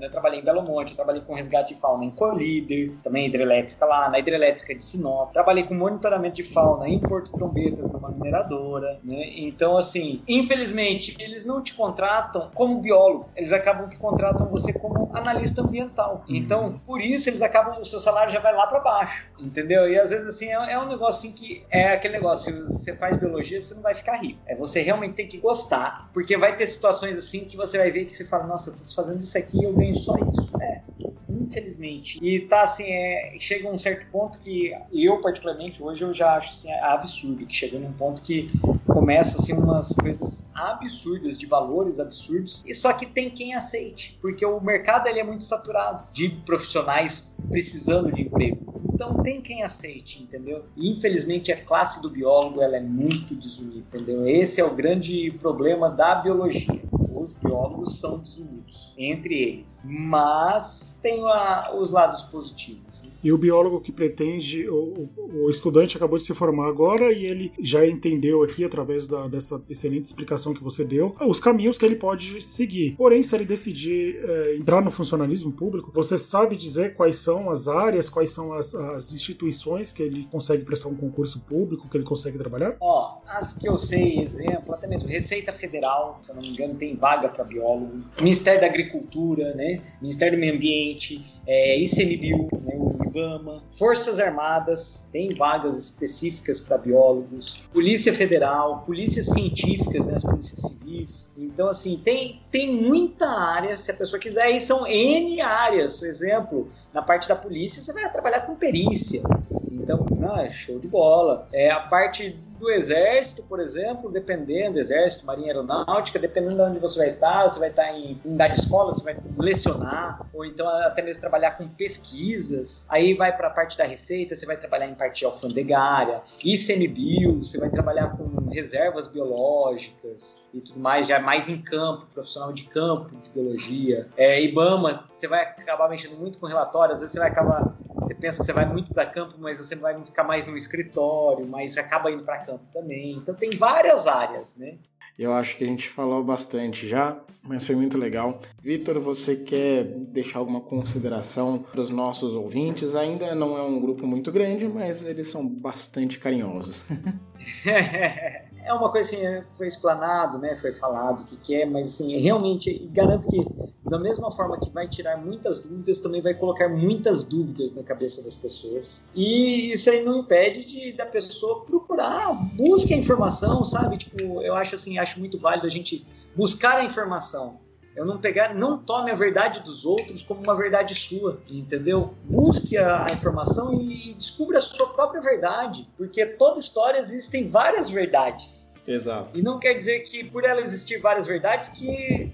[0.00, 3.84] eu trabalhei em Belo Monte, eu trabalhei com resgate de fauna em Colíder, também hidrelétrica
[3.86, 5.32] lá, na hidrelétrica de Sinop.
[5.32, 9.30] Trabalhei com monitoramento de fauna em Porto Trombetas, numa mineradora, né?
[9.36, 15.10] Então, assim, infelizmente, eles não te contratam como biólogo, eles acabam que contratam você como
[15.14, 16.24] analista ambiental.
[16.28, 16.36] Uhum.
[16.36, 19.88] Então, por isso, eles acabam, o seu salário já vai lá para baixo, entendeu?
[19.90, 22.96] E às vezes, assim, é, é um negócio assim que é aquele negócio, se você
[22.96, 24.38] faz biologia, você não vai ficar rico.
[24.46, 28.04] É você realmente tem que gostar, porque vai ter situações assim que você vai ver
[28.04, 30.50] que você fala, nossa, eu tô fazendo isso aqui, eu ganho só isso.
[30.60, 30.82] É,
[31.28, 32.18] infelizmente.
[32.22, 36.50] E tá assim, é, chega um certo ponto que eu, particularmente, hoje eu já acho
[36.50, 38.50] assim, absurdo, que chega num ponto que
[38.86, 44.44] começa assim umas coisas absurdas, de valores absurdos, e só que tem quem aceite, porque
[44.44, 48.85] o mercado ele é muito saturado de profissionais precisando de emprego.
[48.96, 50.64] Então tem quem aceite, entendeu?
[50.74, 54.26] E infelizmente a classe do biólogo ela é muito desunida, entendeu?
[54.26, 56.80] Esse é o grande problema da biologia
[57.26, 59.82] os biólogos são desunidos entre eles.
[59.84, 63.02] Mas tem a, os lados positivos.
[63.02, 63.10] Né?
[63.22, 67.52] E o biólogo que pretende, o, o, estudante acabou de se formar agora e ele
[67.60, 71.96] já entendeu aqui, através da, dessa excelente explicação que você deu, os caminhos que ele
[71.96, 72.94] pode seguir.
[72.96, 77.68] Porém, se ele decidir é, entrar no funcionalismo público, você sabe dizer quais são as
[77.68, 82.04] áreas, quais são as, as instituições que ele consegue prestar um concurso público, que ele
[82.04, 82.76] consegue trabalhar?
[82.80, 86.74] Ó, as que eu sei, exemplo, até mesmo Receita Federal, se eu não me engano,
[86.74, 89.82] tem vaga para biólogo, Ministério da Agricultura, né?
[90.00, 92.85] Ministério do Meio Ambiente, é, ICMBio, né?
[93.16, 100.14] IBAMA, Forças Armadas, tem vagas específicas para biólogos, Polícia Federal, polícias científicas, né?
[100.14, 101.32] as polícias civis.
[101.36, 106.00] Então, assim, tem, tem muita área, se a pessoa quiser, e são N áreas.
[106.00, 109.22] Por exemplo, na parte da polícia, você vai trabalhar com perícia.
[109.70, 111.48] Então, ah, é show de bola.
[111.52, 116.98] É a parte do exército, por exemplo, dependendo, exército, marinha aeronáutica, dependendo de onde você
[116.98, 121.02] vai estar, você vai estar em unidade de escola, você vai lecionar, ou então até
[121.02, 122.86] mesmo trabalhar com pesquisas.
[122.88, 127.58] Aí vai para a parte da receita, você vai trabalhar em parte alfandegária, ICMBio, você
[127.58, 133.14] vai trabalhar com reservas biológicas e tudo mais, já mais em campo, profissional de campo
[133.16, 134.08] de biologia.
[134.16, 137.74] É, IBAMA, você vai acabar mexendo muito com relatórios, às vezes você vai acabar
[138.06, 141.44] você pensa que você vai muito para campo, mas você vai ficar mais no escritório,
[141.46, 143.16] mas acaba indo para campo também.
[143.16, 144.76] Então tem várias áreas, né?
[145.18, 148.38] Eu acho que a gente falou bastante já, mas foi muito legal.
[148.60, 152.94] Vitor, você quer deixar alguma consideração para os nossos ouvintes?
[152.94, 156.84] Ainda não é um grupo muito grande, mas eles são bastante carinhosos.
[158.66, 161.88] é uma coisa assim, é, foi explanado, né, foi falado o que, que é, mas
[161.88, 163.50] assim, realmente garanto que
[163.88, 168.22] da mesma forma que vai tirar muitas dúvidas, também vai colocar muitas dúvidas na cabeça
[168.22, 169.08] das pessoas.
[169.14, 173.96] E isso aí não impede de da pessoa procurar, busque a informação, sabe?
[173.96, 176.04] Tipo, eu acho assim, acho muito válido a gente
[176.34, 177.60] buscar a informação.
[177.96, 182.12] Eu não pegar, não tome a verdade dos outros como uma verdade sua, entendeu?
[182.24, 187.88] Busque a, informação e, e descubra a sua própria verdade, porque toda história existem várias
[187.88, 188.70] verdades.
[188.86, 189.38] Exato.
[189.38, 192.30] E não quer dizer que por ela existir várias verdades que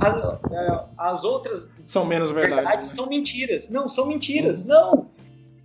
[0.00, 0.16] as,
[0.50, 2.94] é, as outras são menos verdades, verdades né?
[2.96, 3.68] são mentiras.
[3.68, 4.64] Não, são mentiras.
[4.64, 4.68] Hum.
[4.68, 5.10] Não.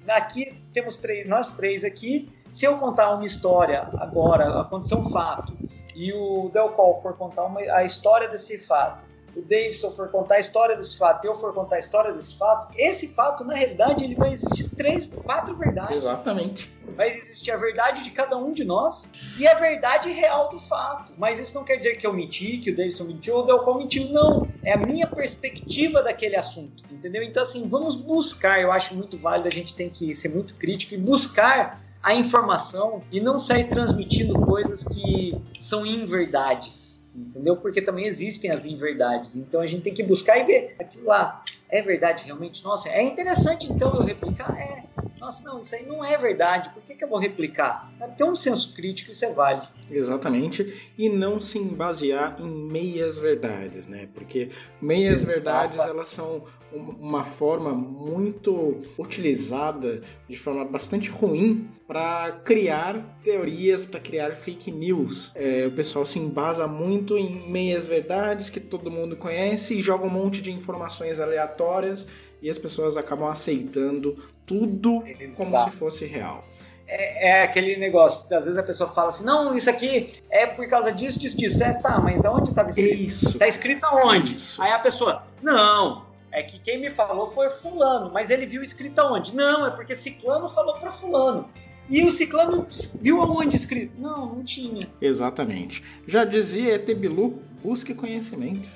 [0.10, 2.30] Aqui temos três, nós três aqui.
[2.52, 5.58] Se eu contar uma história agora, aconteceu um fato,
[5.96, 9.04] e o Del Call for contar uma, a história desse fato,
[9.38, 12.36] o Davidson for contar a história desse fato e eu for contar a história desse
[12.38, 15.98] fato, esse fato, na realidade, ele vai existir três, quatro verdades.
[15.98, 16.76] Exatamente.
[16.96, 19.08] Vai existir a verdade de cada um de nós
[19.38, 21.14] e a verdade real do fato.
[21.18, 23.76] Mas isso não quer dizer que eu menti, que o Davidson mentiu ou o Delcon
[23.76, 24.10] mentiu.
[24.10, 24.48] Não.
[24.64, 26.84] É a minha perspectiva daquele assunto.
[26.92, 27.22] Entendeu?
[27.22, 28.60] Então, assim, vamos buscar.
[28.60, 33.04] Eu acho muito válido, a gente tem que ser muito crítico e buscar a informação
[33.12, 37.58] e não sair transmitindo coisas que são inverdades entendeu?
[37.58, 39.36] Porque também existem as inverdades.
[39.36, 41.44] Então a gente tem que buscar e ver aquilo lá.
[41.70, 42.64] É verdade realmente?
[42.64, 44.56] Nossa, é interessante então eu replicar?
[44.60, 44.84] É.
[45.20, 47.92] Nossa, não, isso aí não é verdade, por que, que eu vou replicar?
[48.18, 49.68] Tem um senso crítico, isso é válido.
[49.90, 54.08] Exatamente, e não se basear em meias verdades, né?
[54.14, 54.50] Porque
[54.82, 55.36] meias Exato.
[55.36, 64.00] verdades elas são uma forma muito utilizada de forma bastante ruim para criar teorias, para
[64.00, 65.32] criar fake news.
[65.34, 70.06] É, o pessoal se embasa muito em meias verdades que todo mundo conhece e joga
[70.06, 72.08] um monte de informações aleatórias
[72.42, 74.16] e as pessoas acabam aceitando
[74.46, 75.36] tudo Exato.
[75.36, 76.44] como se fosse real.
[76.88, 80.68] É, é, aquele negócio, às vezes a pessoa fala assim, não, isso aqui é por
[80.70, 81.62] causa disso, disso, disso.
[81.62, 83.04] É, tá, mas aonde estava escrito?
[83.04, 83.38] Isso.
[83.38, 84.32] Tá escrito aonde?
[84.32, 84.62] Isso.
[84.62, 89.00] Aí a pessoa, não, é que quem me falou foi fulano, mas ele viu escrito
[89.00, 89.36] aonde?
[89.36, 91.50] Não, é porque ciclano falou para fulano.
[91.90, 92.66] E o ciclano
[93.02, 93.94] viu aonde escrito?
[94.00, 94.88] Não, não tinha.
[95.02, 95.84] Exatamente.
[96.06, 98.70] Já dizia Etebilu, busque conhecimento.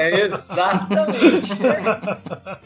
[0.00, 1.52] É exatamente.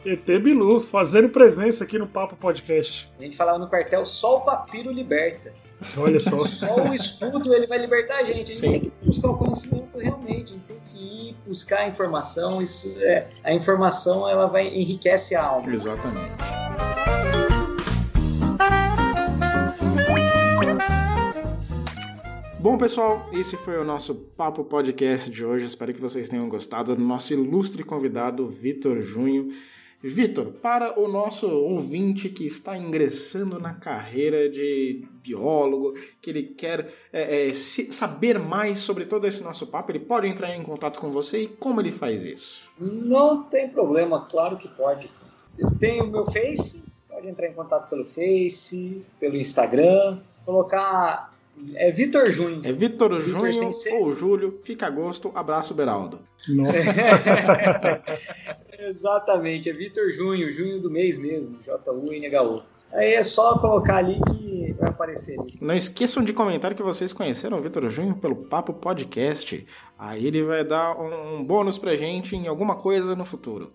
[0.04, 3.10] ET Bilu, fazendo presença aqui no Papo Podcast.
[3.18, 5.52] A gente falava no quartel, só o papiro liberta.
[5.96, 6.44] Olha só.
[6.44, 8.32] Só o estudo ele vai libertar a gente.
[8.32, 8.70] A gente Sim.
[8.72, 12.60] tem que buscar o conhecimento realmente, a gente tem que ir buscar a informação.
[12.60, 15.72] Isso é, a informação ela vai enriquece a alma.
[15.72, 16.32] Exatamente.
[22.68, 25.64] Bom, pessoal, esse foi o nosso Papo Podcast de hoje.
[25.64, 29.48] Espero que vocês tenham gostado do nosso ilustre convidado, Vitor Junho.
[30.02, 36.92] Vitor, para o nosso ouvinte que está ingressando na carreira de biólogo, que ele quer
[37.10, 41.10] é, é, saber mais sobre todo esse nosso papo, ele pode entrar em contato com
[41.10, 42.70] você e como ele faz isso?
[42.78, 45.10] Não tem problema, claro que pode.
[45.58, 51.37] Eu tenho o meu Face, pode entrar em contato pelo Face, pelo Instagram, colocar
[51.74, 52.60] é Vitor Junho.
[52.64, 54.60] É Vitor Junho ou Júlio.
[54.62, 55.30] Fica a gosto.
[55.34, 56.20] Abraço, Beraldo.
[56.48, 57.02] Nossa.
[58.78, 62.62] Exatamente, é Vitor Junho, junho do mês mesmo, J-U-N-H-O.
[62.92, 65.58] Aí é só colocar ali que vai aparecer ali.
[65.60, 69.66] Não esqueçam de comentar que vocês conheceram o Vitor Junho pelo Papo Podcast.
[69.98, 73.72] Aí ele vai dar um bônus pra gente em alguma coisa no futuro.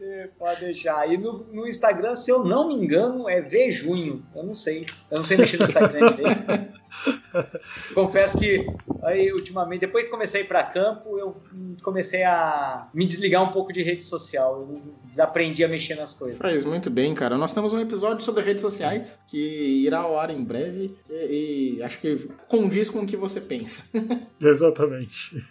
[0.00, 1.10] É, pode deixar.
[1.10, 4.24] E no, no, Instagram, se eu não me engano, é V Junho.
[4.34, 4.86] Eu não sei.
[5.10, 6.74] Eu não sei mexer no Instagram direito.
[7.94, 8.66] Confesso que
[9.02, 11.36] aí ultimamente, depois que comecei a ir para campo, eu
[11.82, 14.60] comecei a me desligar um pouco de rede social.
[14.60, 16.38] Eu desaprendi a mexer nas coisas.
[16.38, 17.36] Faz muito bem, cara.
[17.36, 21.82] Nós temos um episódio sobre redes sociais que irá ao ar em breve e, e
[21.82, 23.84] acho que condiz com o que você pensa.
[24.40, 25.42] Exatamente.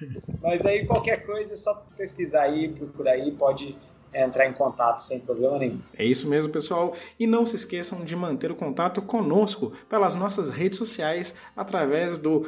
[0.42, 3.78] Mas aí qualquer coisa é só pesquisar aí, procurar aí, pode
[4.14, 5.80] entrar em contato sem problema nenhum.
[5.98, 6.94] É isso mesmo, pessoal.
[7.20, 12.46] E não se esqueçam de manter o contato conosco pelas nossas redes sociais através do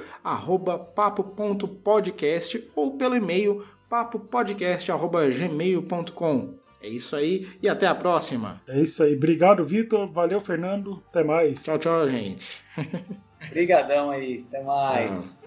[0.96, 6.56] papo.podcast ou pelo e-mail papopodcast.gmail.com.
[6.82, 8.62] É isso aí e até a próxima.
[8.68, 9.16] É isso aí.
[9.16, 10.12] Obrigado, Vitor.
[10.12, 11.02] Valeu, Fernando.
[11.10, 11.64] Até mais.
[11.64, 12.64] Tchau, tchau, gente.
[13.50, 14.46] Obrigadão aí.
[14.48, 15.40] Até mais.
[15.40, 15.45] Tchau.